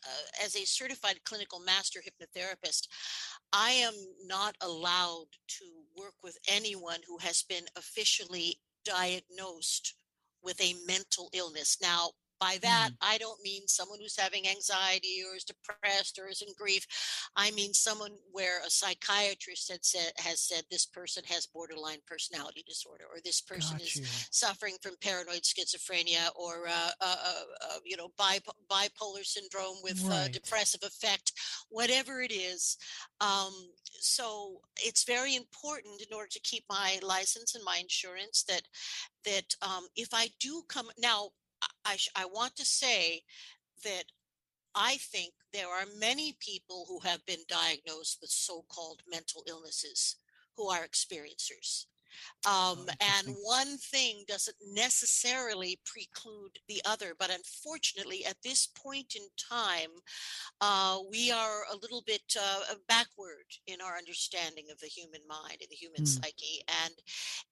[0.05, 2.87] uh, as a certified clinical master hypnotherapist,
[3.53, 3.93] I am
[4.25, 5.27] not allowed
[5.59, 5.65] to
[5.97, 9.95] work with anyone who has been officially diagnosed
[10.41, 11.77] with a mental illness.
[11.81, 12.95] Now, by that, mm.
[13.01, 16.87] I don't mean someone who's having anxiety or is depressed or is in grief.
[17.35, 22.63] I mean someone where a psychiatrist had said, has said this person has borderline personality
[22.67, 24.05] disorder or this person Got is you.
[24.31, 30.09] suffering from paranoid schizophrenia or uh, uh, uh, uh you know bipolar syndrome with uh,
[30.09, 30.31] right.
[30.31, 31.33] depressive effect,
[31.69, 32.77] whatever it is.
[33.19, 33.53] Um,
[33.99, 38.63] so it's very important in order to keep my license and my insurance that
[39.25, 41.29] that um, if I do come now
[41.85, 43.23] I, I want to say
[43.83, 44.05] that
[44.75, 50.15] I think there are many people who have been diagnosed with so called mental illnesses
[50.55, 51.85] who are experiencers.
[52.47, 57.13] Um, and one thing doesn't necessarily preclude the other.
[57.17, 59.89] But unfortunately, at this point in time,
[60.59, 65.57] uh, we are a little bit uh, backward in our understanding of the human mind
[65.61, 66.07] and the human mm.
[66.07, 66.61] psyche.
[66.83, 66.93] And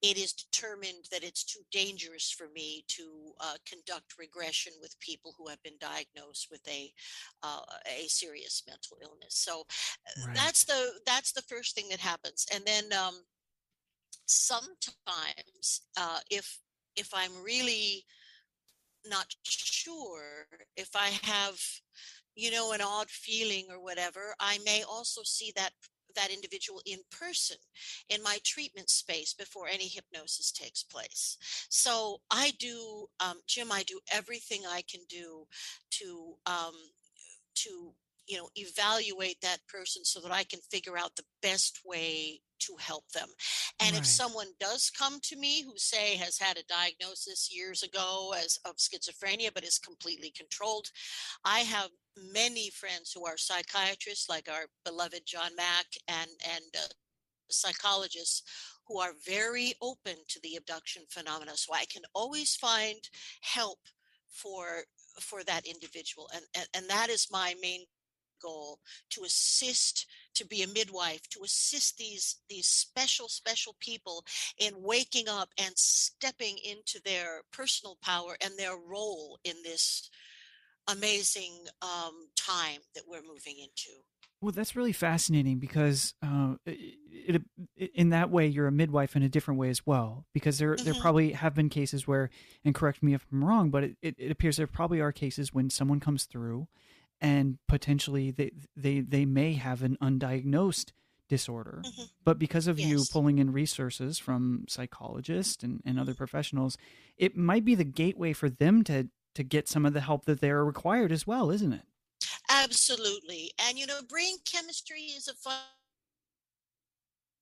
[0.02, 5.34] it is determined that it's too dangerous for me to uh, conduct regression with people
[5.38, 6.92] who have been diagnosed with a
[7.44, 9.36] uh, a serious mental illness.
[9.36, 10.36] So uh, right.
[10.36, 12.46] that's the that's the first thing that happens.
[12.54, 13.24] And then um,
[14.30, 16.60] sometimes uh, if
[16.96, 18.04] if i'm really
[19.10, 21.60] not sure if i have
[22.36, 25.72] you know an odd feeling or whatever i may also see that
[26.16, 27.58] that individual in person
[28.10, 31.38] in my treatment space before any hypnosis takes place.
[31.70, 35.46] So I do, um, Jim, I do everything I can do
[35.92, 36.74] to um,
[37.56, 37.94] to
[38.30, 42.76] you know evaluate that person so that i can figure out the best way to
[42.78, 43.30] help them.
[43.80, 44.02] And right.
[44.02, 48.60] if someone does come to me who say has had a diagnosis years ago as
[48.66, 50.88] of schizophrenia but is completely controlled
[51.46, 51.90] i have
[52.34, 56.88] many friends who are psychiatrists like our beloved john mack and and uh,
[57.50, 58.44] psychologists
[58.88, 61.56] who are very open to the abduction phenomena.
[61.56, 63.00] So i can always find
[63.42, 63.80] help
[64.30, 64.84] for
[65.20, 66.30] for that individual.
[66.34, 67.86] And, and and that is my main
[68.42, 74.24] goal to assist to be a midwife to assist these these special special people
[74.58, 80.10] in waking up and stepping into their personal power and their role in this
[80.88, 83.92] amazing um, time that we're moving into
[84.42, 87.42] well that's really fascinating because uh, it,
[87.76, 90.76] it, in that way you're a midwife in a different way as well because there
[90.76, 90.86] mm-hmm.
[90.86, 92.30] there probably have been cases where
[92.64, 95.54] and correct me if i'm wrong but it, it, it appears there probably are cases
[95.54, 96.68] when someone comes through
[97.22, 100.92] and potentially they they they may have an undiagnosed
[101.28, 102.04] disorder mm-hmm.
[102.24, 102.90] but because of yes.
[102.90, 106.78] you pulling in resources from psychologists and, and other professionals
[107.18, 110.42] it might be the gateway for them to to get some of the help that
[110.42, 111.84] they're required as well isn't it
[112.50, 115.54] absolutely and you know brain chemistry is a fun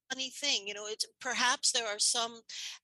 [0.09, 2.41] funny thing you know it's perhaps there are some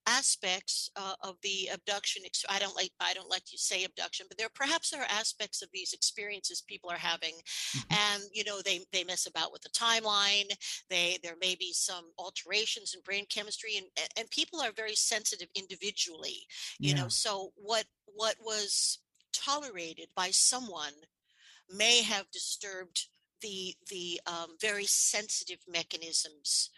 [0.07, 4.37] aspects uh, of the abduction i don't like i don't like to say abduction but
[4.37, 8.15] there perhaps there are aspects of these experiences people are having mm-hmm.
[8.15, 10.51] and you know they they mess about with the timeline
[10.89, 15.47] they there may be some alterations in brain chemistry and and people are very sensitive
[15.55, 16.45] individually
[16.79, 17.01] you yeah.
[17.01, 18.99] know so what what was
[19.33, 20.93] tolerated by someone
[21.69, 23.07] may have disturbed
[23.41, 26.69] the the um, very sensitive mechanisms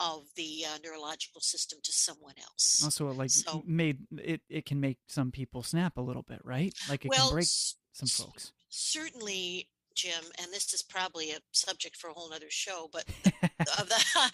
[0.00, 2.82] of the uh, neurological system to someone else.
[2.84, 6.74] Also, like so, made it, it can make some people snap a little bit, right?
[6.88, 8.52] Like it well, can break some folks.
[8.68, 13.04] Certainly, Jim, and this is probably a subject for a whole other show, but
[13.78, 14.30] of the,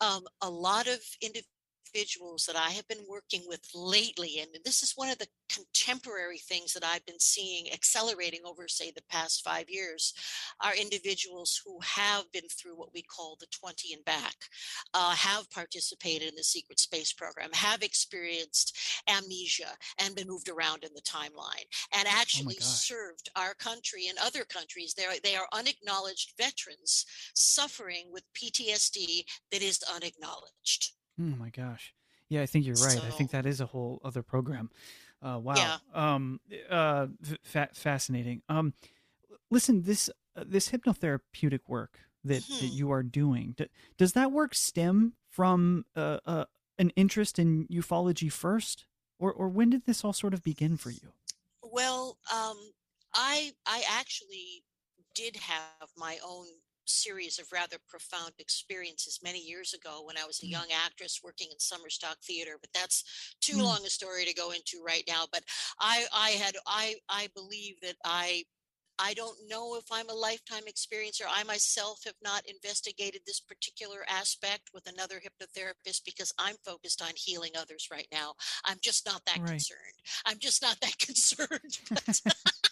[0.04, 1.46] um, a lot of individuals
[1.92, 6.38] individuals that I have been working with lately, and this is one of the contemporary
[6.38, 10.14] things that I've been seeing accelerating over, say, the past five years,
[10.60, 14.36] are individuals who have been through what we call the 20 and back,
[14.94, 18.76] uh, have participated in the secret space program, have experienced
[19.08, 21.66] amnesia and been moved around in the timeline,
[21.96, 24.94] and oh actually oh served our country and other countries.
[24.94, 30.92] They're, they are unacknowledged veterans suffering with PTSD that is unacknowledged.
[31.20, 31.94] Oh my gosh.
[32.28, 33.04] Yeah, I think you're right.
[33.04, 34.70] So, I think that is a whole other program.
[35.20, 35.74] Uh, wow.
[35.74, 35.78] Yeah.
[35.92, 37.08] Um, uh,
[37.42, 38.42] fa- fascinating.
[38.48, 38.74] Um,
[39.50, 43.68] listen, this uh, this hypnotherapeutic work that, hmm that you are doing, d-
[43.98, 46.46] does that work stem from uh, uh,
[46.78, 48.86] an interest in ufology first,
[49.18, 51.14] or or when did this all sort of begin for you?
[51.62, 52.72] Well, um,
[53.14, 54.64] I I actually
[55.14, 56.46] did have my own
[56.90, 60.50] series of rather profound experiences many years ago when I was a mm.
[60.50, 62.56] young actress working in summer stock theater.
[62.60, 63.64] But that's too mm.
[63.64, 65.24] long a story to go into right now.
[65.32, 65.44] But
[65.78, 68.44] I, I had, I, I believe that I
[69.02, 71.22] I don't know if I'm a lifetime experiencer.
[71.26, 77.12] I myself have not investigated this particular aspect with another hypnotherapist because I'm focused on
[77.14, 78.34] healing others right now.
[78.66, 79.48] I'm just not that right.
[79.48, 79.78] concerned.
[80.26, 81.78] I'm just not that concerned.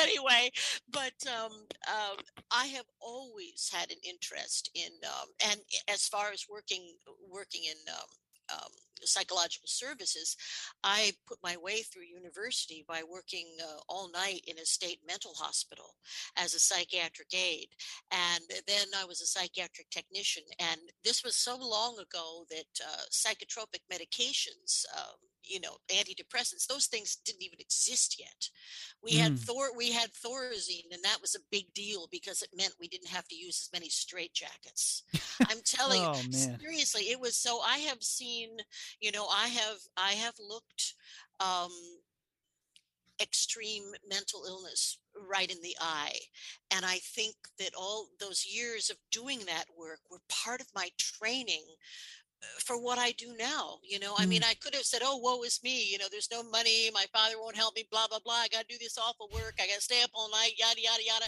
[0.00, 0.50] anyway,
[0.90, 1.52] but um,
[1.88, 2.16] um,
[2.50, 6.94] I have always had an interest in, um, and as far as working
[7.30, 8.72] working in um, um,
[9.06, 10.36] psychological services,
[10.84, 15.32] I put my way through university by working uh, all night in a state mental
[15.36, 15.94] hospital
[16.36, 17.70] as a psychiatric aide.
[18.10, 20.42] And then I was a psychiatric technician.
[20.58, 26.86] And this was so long ago that uh, psychotropic medications, um, you know, antidepressants, those
[26.86, 28.48] things didn't even exist yet.
[29.02, 29.20] We mm.
[29.20, 32.88] had Thor, we had Thorazine, and that was a big deal because it meant we
[32.88, 35.02] didn't have to use as many straitjackets.
[35.48, 36.58] I'm telling Oh, you, man.
[36.60, 37.60] seriously, it was so.
[37.60, 38.50] I have seen,
[39.00, 40.94] you know, I have, I have looked
[41.40, 41.70] um,
[43.20, 46.18] extreme mental illness right in the eye,
[46.74, 50.88] and I think that all those years of doing that work were part of my
[50.98, 51.64] training
[52.42, 53.78] uh, for what I do now.
[53.82, 56.30] You know, I mean, I could have said, "Oh, woe is me," you know, there's
[56.32, 58.34] no money, my father won't help me, blah blah blah.
[58.34, 59.54] I got to do this awful work.
[59.60, 61.26] I got to stay up all night, yada yada yada.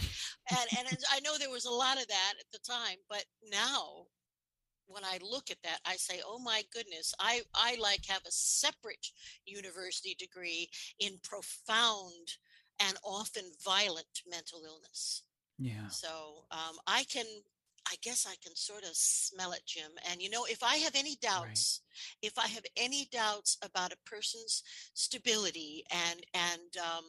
[0.49, 4.07] And and I know there was a lot of that at the time, but now
[4.87, 8.31] when I look at that, I say, "Oh my goodness, I I like have a
[8.31, 9.11] separate
[9.45, 10.69] university degree
[10.99, 12.37] in profound
[12.79, 15.23] and often violent mental illness."
[15.57, 15.87] Yeah.
[15.89, 17.25] So um, I can,
[17.89, 19.91] I guess I can sort of smell it, Jim.
[20.09, 21.81] And you know, if I have any doubts,
[22.21, 24.63] if I have any doubts about a person's
[24.93, 27.05] stability and and um,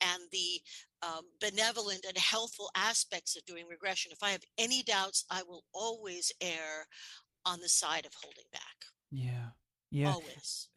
[0.00, 0.60] and the
[1.02, 5.64] um, benevolent and healthful aspects of doing regression, if I have any doubts, I will
[5.72, 6.86] always err
[7.44, 8.62] on the side of holding back.
[9.10, 9.50] Yeah.
[9.90, 10.12] Yeah.
[10.12, 10.68] Always.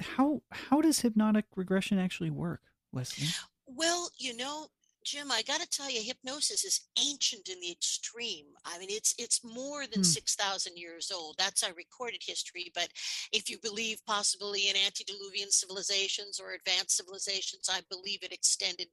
[0.00, 3.28] How how does hypnotic regression actually work, Lesley?
[3.66, 4.66] Well, you know,
[5.10, 8.46] Jim, I got to tell you, hypnosis is ancient in the extreme.
[8.64, 10.04] I mean, it's it's more than Hmm.
[10.04, 11.34] six thousand years old.
[11.36, 12.70] That's our recorded history.
[12.76, 12.90] But
[13.32, 18.88] if you believe possibly in antediluvian civilizations or advanced civilizations, I believe it extended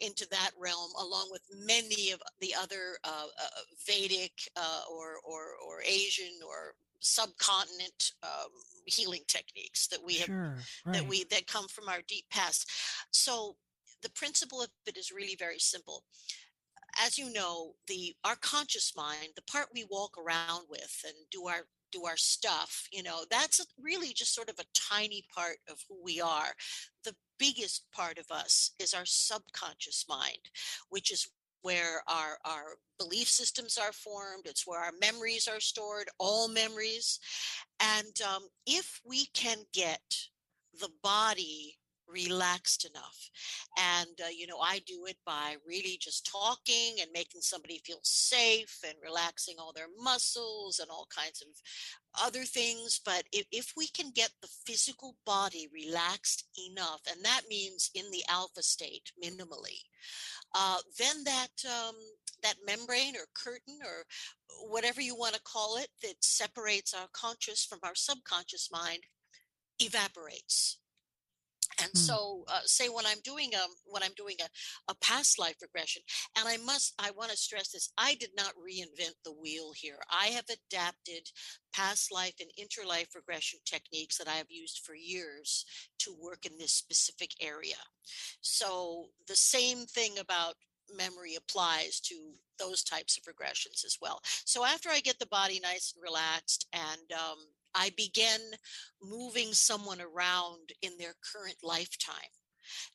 [0.00, 5.42] into that realm, along with many of the other uh, uh, Vedic uh, or or
[5.66, 8.50] or Asian or subcontinent um,
[8.86, 10.54] healing techniques that we have Sure.
[10.86, 10.94] Right.
[10.94, 12.68] that we that come from our deep past
[13.12, 13.56] so
[14.02, 16.04] the principle of it is really very simple.
[17.04, 21.46] As you know the our conscious mind the part we walk around with and do
[21.46, 25.78] our do our stuff you know that's really just sort of a tiny part of
[25.88, 26.52] who we are.
[27.04, 30.50] The biggest part of us is our subconscious mind
[30.90, 31.28] which is
[31.62, 34.46] where our our belief systems are formed.
[34.46, 37.18] It's where our memories are stored all memories.
[37.80, 40.02] And um, if we can get
[40.80, 41.77] the body
[42.08, 43.30] relaxed enough.
[43.78, 48.00] And uh, you know i do it by really just talking and making somebody feel
[48.02, 51.48] safe and relaxing all their muscles and all kinds of
[52.24, 53.00] other things.
[53.04, 58.10] But if, if we can get the physical body relaxed enough and that means in
[58.10, 59.80] the alpha state minimally
[60.54, 61.94] uh, then that um,
[62.42, 64.04] that membrane or curtain or
[64.68, 69.00] whatever you want to call it that separates our conscious from our subconscious mind
[69.80, 70.78] evaporates
[71.80, 71.96] and Hmm.
[71.98, 76.02] so uh, say when i'm doing a when i'm doing a, a past life regression
[76.38, 79.98] and i must i want to stress this i did not reinvent the wheel here
[80.10, 81.30] i have adapted
[81.72, 85.64] past life and interlife regression techniques that i have used for years
[85.98, 87.76] to work in this specific area
[88.40, 90.54] so the same thing about
[90.96, 92.14] memory applies to
[92.58, 94.20] those types of regressions as well.
[94.44, 97.38] So after I get the body nice and relaxed and um,
[97.74, 98.40] I begin
[99.02, 102.14] moving someone around in their current lifetime,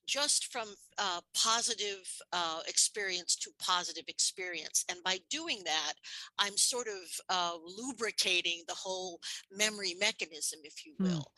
[0.06, 0.68] just from
[0.98, 4.86] uh, positive uh, experience to positive experience.
[4.90, 5.94] And by doing that,
[6.40, 9.20] I'm sort of uh, lubricating the whole
[9.52, 11.06] memory mechanism, if you Hmm.
[11.06, 11.32] will.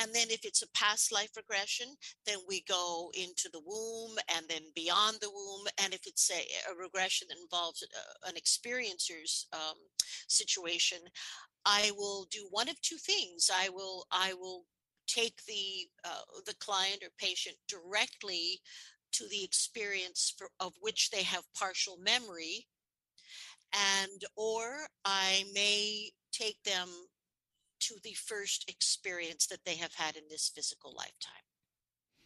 [0.00, 1.88] And then if it's a past life regression,
[2.26, 5.66] then we go into the womb and then beyond the womb.
[5.82, 9.76] And if it's a, a regression that involves uh, an experiencer's um,
[10.28, 10.98] situation,
[11.64, 13.50] I will do one of two things.
[13.54, 14.64] I will I will
[15.14, 18.60] take the uh, the client or patient directly
[19.12, 22.66] to the experience for, of which they have partial memory,
[23.72, 26.88] and or I may take them
[27.80, 31.46] to the first experience that they have had in this physical lifetime.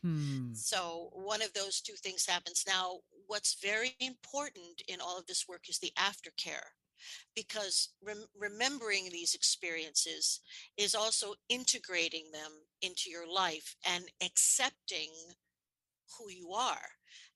[0.02, 0.52] Hmm.
[0.52, 2.64] So one of those two things happens.
[2.66, 6.68] Now, what's very important in all of this work is the aftercare,
[7.34, 10.40] because rem- remembering these experiences
[10.76, 12.52] is also integrating them
[12.82, 15.10] into your life and accepting
[16.18, 16.88] who you are.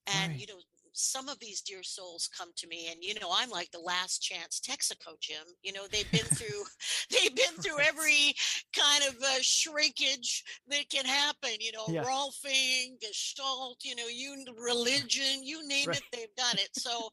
[0.06, 0.40] And Right.
[0.40, 0.60] you know,
[0.98, 4.20] some of these dear souls come to me, and you know, I'm like the last
[4.20, 5.44] chance Texaco, Jim.
[5.62, 6.64] You know, they've been through,
[7.10, 8.34] they've been through every
[8.76, 11.50] kind of uh, shrinkage that can happen.
[11.60, 12.04] You know, Yeah.
[12.04, 15.96] Rolfing, Gestalt, you know, you religion, you name Right.
[15.96, 16.70] it, they've done it.
[16.72, 17.10] So,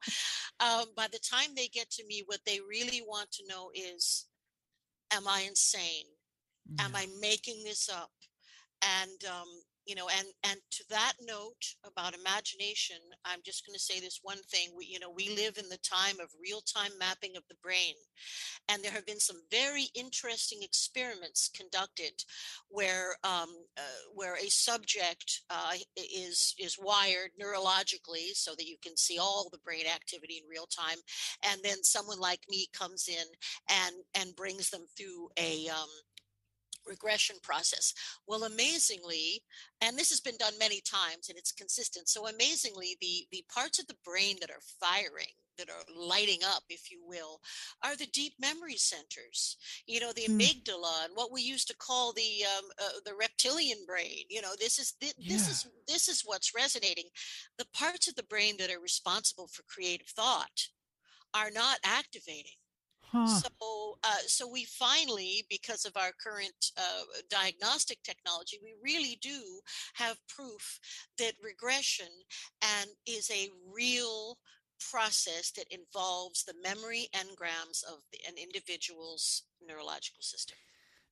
[0.60, 4.26] um, by the time they get to me, what they really want to know is,
[5.12, 6.06] am I insane?
[6.80, 8.12] Am I making this up?
[8.82, 9.48] And um,
[9.86, 14.20] you know and and to that note about imagination i'm just going to say this
[14.24, 17.44] one thing we you know we live in the time of real time mapping of
[17.50, 17.94] the brain.
[18.70, 22.24] And there have been some very interesting experiments conducted
[22.70, 23.82] where um, uh,
[24.14, 29.60] where a subject uh, is is wired neurologically so that you can see all the
[29.60, 30.98] brain activity in real time.
[31.44, 33.26] And then someone like me comes in
[33.70, 35.90] and and brings them through a um,
[36.86, 37.94] regression process.
[38.28, 39.44] Well, amazingly,
[39.82, 42.10] and this has been done many times and it's consistent.
[42.10, 46.64] So amazingly, the the parts of the brain that are firing that are lighting up,
[46.70, 47.40] if you will,
[47.84, 49.58] are the deep memory centers.
[49.88, 50.40] You know, the mm.
[50.40, 54.24] amygdala and what we used to call the um, uh, the reptilian brain.
[54.30, 55.36] You know, this is this yeah.
[55.36, 57.06] is this is what's resonating.
[57.58, 60.70] The parts of the brain that are responsible for creative thought
[61.34, 62.54] are not activating
[63.16, 63.28] Huh.
[63.28, 69.41] So, uh, so we finally, because of our current uh, diagnostic technology, we really do
[69.95, 70.80] have proof
[71.18, 72.07] that regression
[72.61, 74.38] and is a real
[74.91, 80.57] process that involves the memory engrams of the, an individual's neurological system.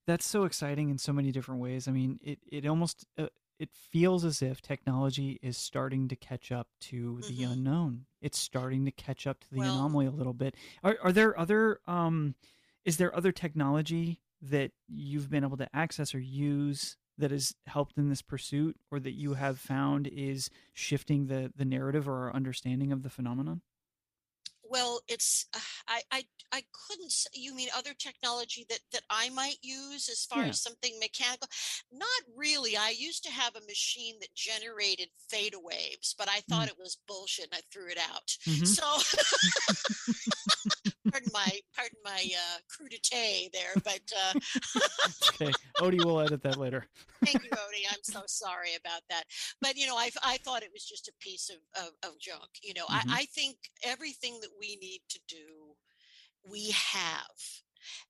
[0.05, 1.87] That's so exciting in so many different ways.
[1.87, 3.27] I mean, it it almost uh,
[3.63, 7.53] it feels as if technology is starting to catch up to the mm-hmm.
[7.53, 8.05] unknown.
[8.21, 10.55] It's starting to catch up to the well, anomaly a little bit.
[10.83, 12.35] Are, are there other um,
[12.83, 17.97] is there other technology that you've been able to access or use that has helped
[17.97, 22.35] in this pursuit or that you have found is shifting the the narrative or our
[22.35, 23.61] understanding of the phenomenon?
[24.63, 27.13] Well, it's uh, I I I couldn't.
[27.33, 30.49] You mean other technology that that I might use as far yeah.
[30.49, 31.47] as something mechanical?
[31.91, 32.77] Not really.
[32.77, 36.71] I used to have a machine that generated theta waves, but I thought mm.
[36.71, 38.37] it was bullshit, and I threw it out.
[38.47, 38.65] Mm-hmm.
[38.65, 38.85] So,
[41.13, 44.33] pardon my pardon my uh, crudité there, but uh,
[45.33, 45.51] okay,
[45.81, 46.87] Ody will edit that later.
[47.23, 47.83] Thank you, Ody.
[47.89, 49.25] I'm so sorry about that.
[49.61, 52.49] But you know, I I thought it was just a piece of of, of junk.
[52.61, 53.11] You know, mm-hmm.
[53.11, 55.75] I, I think everything that we need to do
[56.49, 57.39] we have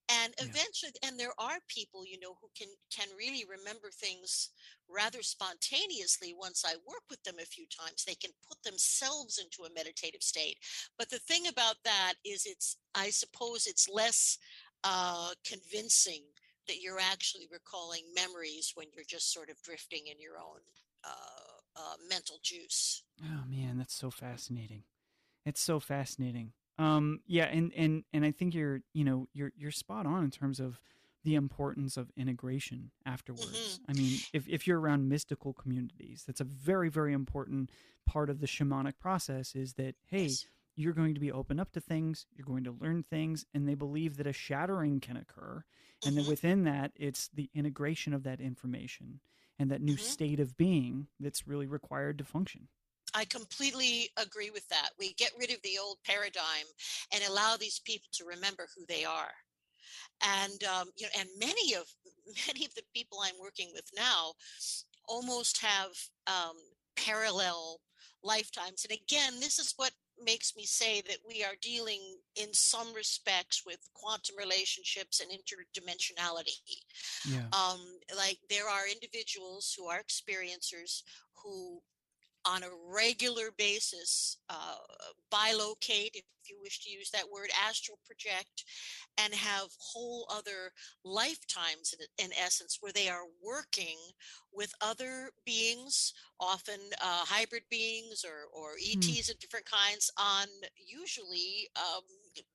[0.09, 1.09] and eventually yeah.
[1.09, 4.49] and there are people you know who can can really remember things
[4.93, 9.63] rather spontaneously once i work with them a few times they can put themselves into
[9.63, 10.57] a meditative state.
[10.97, 14.37] But the thing about that is it's i suppose it's less
[14.83, 16.23] uh, convincing
[16.67, 20.59] that you're actually recalling memories when you're just sort of drifting in your own
[21.05, 23.03] uh, uh, mental juice.
[23.23, 24.83] Oh man that's so fascinating.
[25.45, 26.53] It's so fascinating.
[26.79, 30.31] Um, yeah, and and and I think you're you know you're you're spot on in
[30.31, 30.79] terms of
[31.23, 33.79] the importance of integration afterwards.
[33.79, 33.91] Mm-hmm.
[33.91, 37.71] I mean, if if you're around mystical communities, that's a very very important
[38.05, 39.55] part of the shamanic process.
[39.55, 40.23] Is that hey.
[40.25, 40.45] Yes.
[40.75, 43.75] You're going to be open up to things, you're going to learn things, and they
[43.75, 45.63] believe that a shattering can occur.
[45.63, 46.07] Mm-hmm.
[46.07, 49.19] And then within that, it's the integration of that information
[49.59, 50.03] and that new mm-hmm.
[50.03, 52.69] state of being that's really required to function.
[53.13, 54.89] I completely agree with that.
[54.97, 56.65] We get rid of the old paradigm
[57.13, 59.31] and allow these people to remember who they are.
[60.21, 61.85] And um, you know, and many of
[62.47, 64.33] many of the people I'm working with now
[65.07, 65.91] almost have
[66.27, 66.55] um,
[66.95, 67.79] parallel
[68.23, 68.85] lifetimes.
[68.85, 69.91] And again, this is what
[70.23, 71.99] makes me say that we are dealing
[72.35, 76.59] in some respects with quantum relationships and interdimensionality.
[77.27, 77.45] Yeah.
[77.51, 77.81] Um,
[78.15, 81.01] like there are individuals who are experiencers
[81.43, 81.81] who
[82.45, 84.75] on a regular basis, uh,
[85.31, 88.65] bilocate, if you wish to use that word, astral project,
[89.17, 90.71] and have whole other
[91.05, 93.97] lifetimes in, in essence where they are working
[94.51, 99.31] with other beings, often uh, hybrid beings or, or ETs mm.
[99.31, 102.03] of different kinds, on usually um,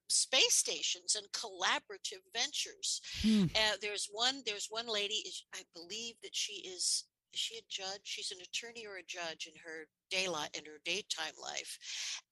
[0.09, 3.01] space stations and collaborative ventures.
[3.23, 3.51] Mm.
[3.55, 4.43] Uh, there's one.
[4.47, 5.23] There's one lady.
[5.55, 8.01] I believe that she is is she a judge?
[8.05, 11.79] She's an attorney or a judge in her daylight in her daytime life,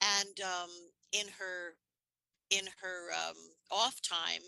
[0.00, 0.70] and um,
[1.12, 1.76] in her
[2.50, 3.36] in her um,
[3.70, 4.42] off time,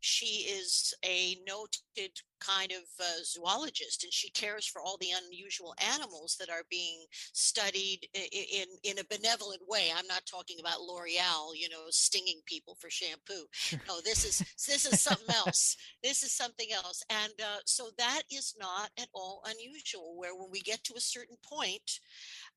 [0.00, 5.74] she is a noted kind of uh, zoologist, and she cares for all the unusual
[5.94, 9.90] animals that are being studied in, in a benevolent way.
[9.96, 13.46] I'm not talking about L'Oreal, you know, stinging people for shampoo.
[13.88, 15.76] No, this is this is something else.
[16.02, 20.16] This is something else, and uh, so that is not at all unusual.
[20.16, 22.00] Where when we get to a certain point.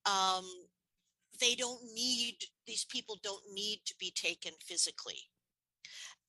[0.06, 0.46] Um,
[1.40, 5.20] they don't need these people don't need to be taken physically.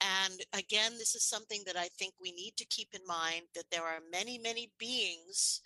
[0.00, 3.64] And again this is something that i think we need to keep in mind that
[3.72, 5.60] there are many many beings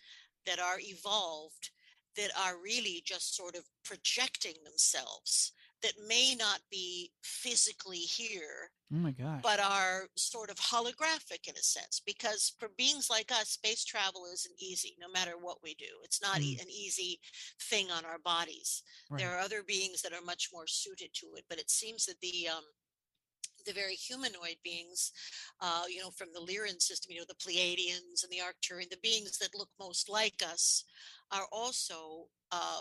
[0.46, 1.70] that are evolved
[2.16, 5.52] that are really just sort of projecting themselves
[5.82, 9.40] that may not be physically here Oh my gosh.
[9.42, 14.26] but are sort of holographic in a sense because for beings like us space travel
[14.32, 17.18] isn't easy no matter what we do it's not e- an easy
[17.70, 19.18] thing on our bodies Right.
[19.20, 22.20] there are other beings that are much more suited to it but it seems that
[22.20, 22.64] the um
[23.64, 25.12] the very humanoid beings,
[25.60, 28.96] uh, you know, from the Lyran system, you know, the Pleiadians and the Arcturian, the
[29.02, 30.84] beings that look most like us,
[31.30, 32.80] are also uh,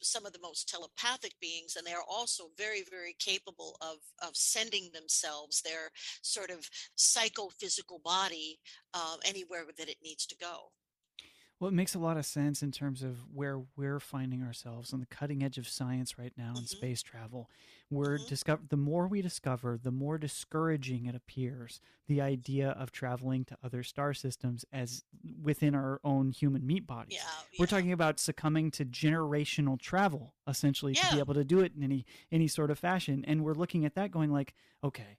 [0.00, 4.36] some of the most telepathic beings, and they are also very, very capable of of
[4.36, 5.90] sending themselves, their
[6.22, 8.58] sort of psychophysical body,
[8.94, 10.72] uh, anywhere that it needs to go.
[11.60, 14.98] Well, it makes a lot of sense in terms of where we're finding ourselves on
[14.98, 16.68] the cutting edge of science right now in Mhm.
[16.68, 17.48] space travel.
[17.92, 18.26] We're Mhm.
[18.26, 23.58] discover the more we discover, the more discouraging it appears the idea of traveling to
[23.62, 25.04] other star systems as
[25.42, 27.14] within our own human meat bodies.
[27.22, 31.74] Yeah, We're talking about succumbing to generational travel, essentially, to be able to do it
[31.74, 33.24] in any any sort of fashion.
[33.26, 35.18] And we're looking at that, going like, okay,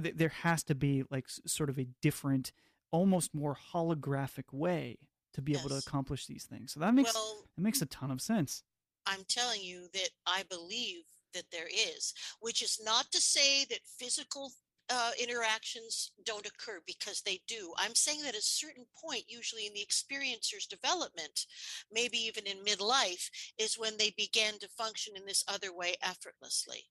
[0.00, 2.52] th- there has to be like s- sort of a different,
[2.90, 4.96] almost more holographic way
[5.34, 6.72] to be able to accomplish these things.
[6.72, 8.62] So that makes well, it makes a ton of sense.
[9.06, 11.04] I'm telling you that I believe
[11.34, 14.52] that there is, which is not to say that physical
[14.90, 17.72] uh, interactions don't occur because they do.
[17.78, 21.46] I'm saying that at a certain point, usually in the experiencer's development,
[21.90, 26.84] maybe even in midlife, is when they begin to function in this other way effortlessly.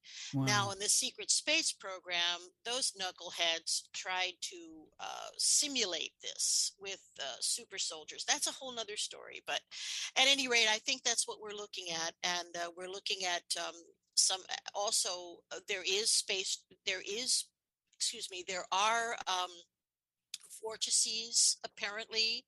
[0.46, 4.58] Now, in the secret space program, those knuckleheads tried to
[5.00, 8.26] uh, simulate this with uh, super soldiers.
[8.28, 9.44] That's a whole nother story.
[9.46, 9.62] But
[10.18, 12.14] at any rate, I think that's what we're looking at.
[12.24, 13.76] And uh, we're looking at um,
[14.16, 14.42] some
[14.76, 17.46] also, uh, there is space, there is,
[17.98, 19.16] excuse me, there are.
[19.28, 19.50] Um,
[20.64, 22.44] vortices apparently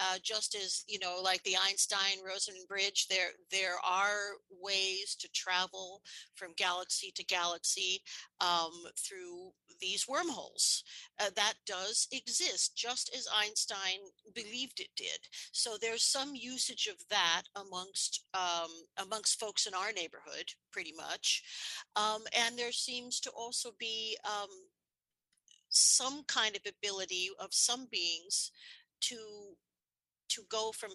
[0.00, 5.28] uh, just as you know like the einstein rosen bridge there there are ways to
[5.34, 6.02] travel
[6.34, 8.00] from galaxy to galaxy
[8.40, 9.52] um, through
[9.82, 10.84] these wormholes
[11.20, 13.98] uh, that does exist just as einstein
[14.34, 15.18] believed it did.
[15.50, 21.42] So there's some usage of that amongst um, amongst folks in our neighborhood pretty much
[21.96, 24.48] um, and there seems to also be um,
[25.72, 28.50] some kind of ability of some beings
[29.00, 29.16] to
[30.28, 30.90] to go from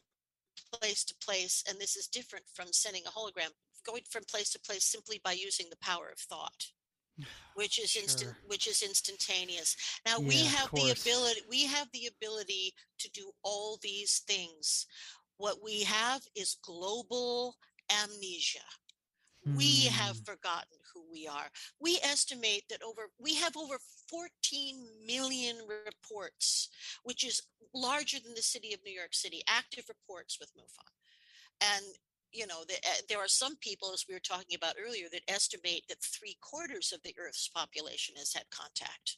[0.82, 3.52] place to place and this is different from sending a hologram
[3.86, 6.72] going from place to place simply by using the power of thought
[7.56, 9.76] which is instant which is instantaneous.
[10.06, 14.86] Now Yeah, we have the ability we have the ability to do all these things.
[15.38, 17.56] What we have is global
[17.92, 18.60] amnesia
[19.56, 20.24] we have Hmm.
[20.26, 21.50] forgotten who we are.
[21.80, 23.78] We estimate that over we have over
[24.10, 26.70] 14 million reports
[27.04, 27.41] which is
[27.74, 30.91] larger than the city of new york city active reports with mufon.
[31.62, 31.86] And
[32.32, 35.22] you know the, uh, there are some people as we were talking about earlier that
[35.28, 39.18] estimate that three quarters of the earth's population has had contact.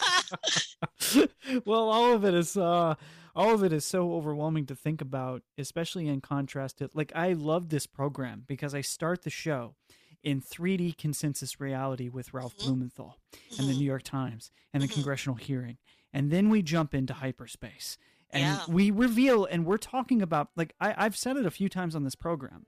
[1.64, 2.94] Well, all of it is uh
[3.38, 7.32] all of it is so overwhelming to think about, especially in contrast to like I
[7.32, 9.74] love this program because I start the show
[10.22, 12.64] in 3D consensus reality with Ralph Mhm.
[12.64, 13.16] Blumenthal
[13.58, 13.78] and the Mhm.
[13.78, 14.92] New York Times and the Mhm.
[14.94, 15.78] congressional hearing.
[16.12, 17.96] And then we jump into hyperspace.
[18.30, 18.64] And Yeah.
[18.74, 22.02] we reveal and we're talking about like I, I've said it a few times on
[22.04, 22.66] this program.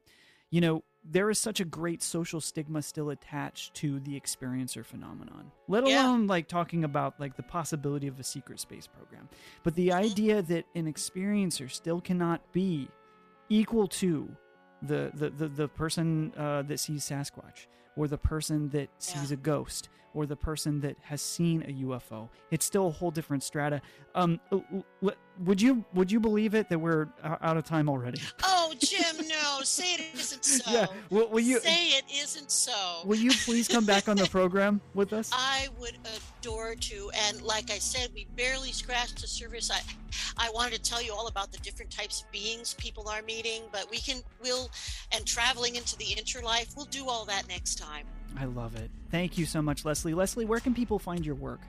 [0.50, 5.51] You know, there is such a great social stigma still attached to the experiencer phenomenon.
[5.66, 6.07] Let Yeah.
[6.07, 9.28] alone like talking about like the possibility of a secret space program.
[9.62, 12.88] But the idea that an experiencer still cannot be
[13.48, 14.28] equal to
[14.82, 17.66] the the the, the person uh, that sees Sasquatch
[17.97, 19.34] or the person that sees Yeah.
[19.34, 22.28] a ghost or the person that has seen a UFO.
[22.51, 23.80] It's still a whole different strata.
[24.16, 24.41] Um,
[25.45, 28.20] would you would you believe it that we're out of time already?
[28.43, 30.86] oh jim no say it isn't so yeah.
[31.11, 34.80] Will, will you say it isn't so will you please come back on the program
[34.95, 35.30] with us?
[35.32, 35.97] I would
[36.41, 37.11] adore to.
[37.28, 39.70] And like I said, we barely scratched the surface.
[39.70, 39.80] I,
[40.36, 43.62] I wanted to tell you all about the different types of beings people are meeting,
[43.72, 44.70] but we can, we'll,
[45.12, 48.06] and traveling into the interlife, we'll do all that next time.
[48.38, 48.90] I love it.
[49.11, 50.14] Thank you so much, Lesley.
[50.14, 51.61] Lesley, where can people find your work?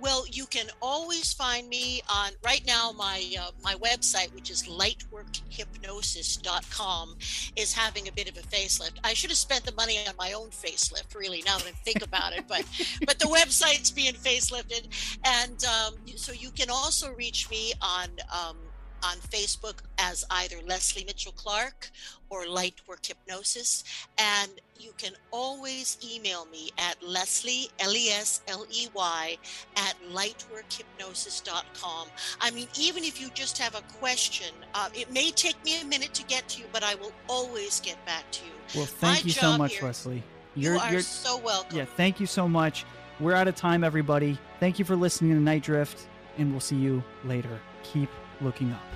[0.00, 2.92] Well, you can always find me on right now.
[2.92, 7.16] My uh, my website, which is lightworkhypnosis.com,
[7.56, 8.98] is having a bit of a facelift.
[9.04, 12.02] I should have spent the money on my own facelift, really, now that I think
[12.02, 12.44] about it.
[12.46, 12.64] But
[13.06, 14.86] but the website's being facelifted,
[15.24, 18.58] and um, so you can also reach me on um,
[19.02, 21.90] on Facebook as either Lesley Mitchell Clarke
[22.30, 23.84] or Lightwork Hypnosis.
[24.18, 29.36] And you can always email me at Lesley, L E S L E Y,
[29.76, 32.08] at lightworkhypnosis.com.
[32.40, 35.84] I mean, even if you just have a question, uh, it may take me a
[35.84, 38.52] minute to get to you, but I will always get back to you.
[38.74, 40.22] Well, thank My you so much, here- Lesley.
[40.54, 41.76] you are so welcome.
[41.76, 42.84] Yeah, thank you so much.
[43.20, 44.36] We're out of time, everybody.
[44.60, 46.06] Thank you for listening to Nite Drift,
[46.38, 47.60] and we'll see you later.
[47.82, 48.95] Keep looking up.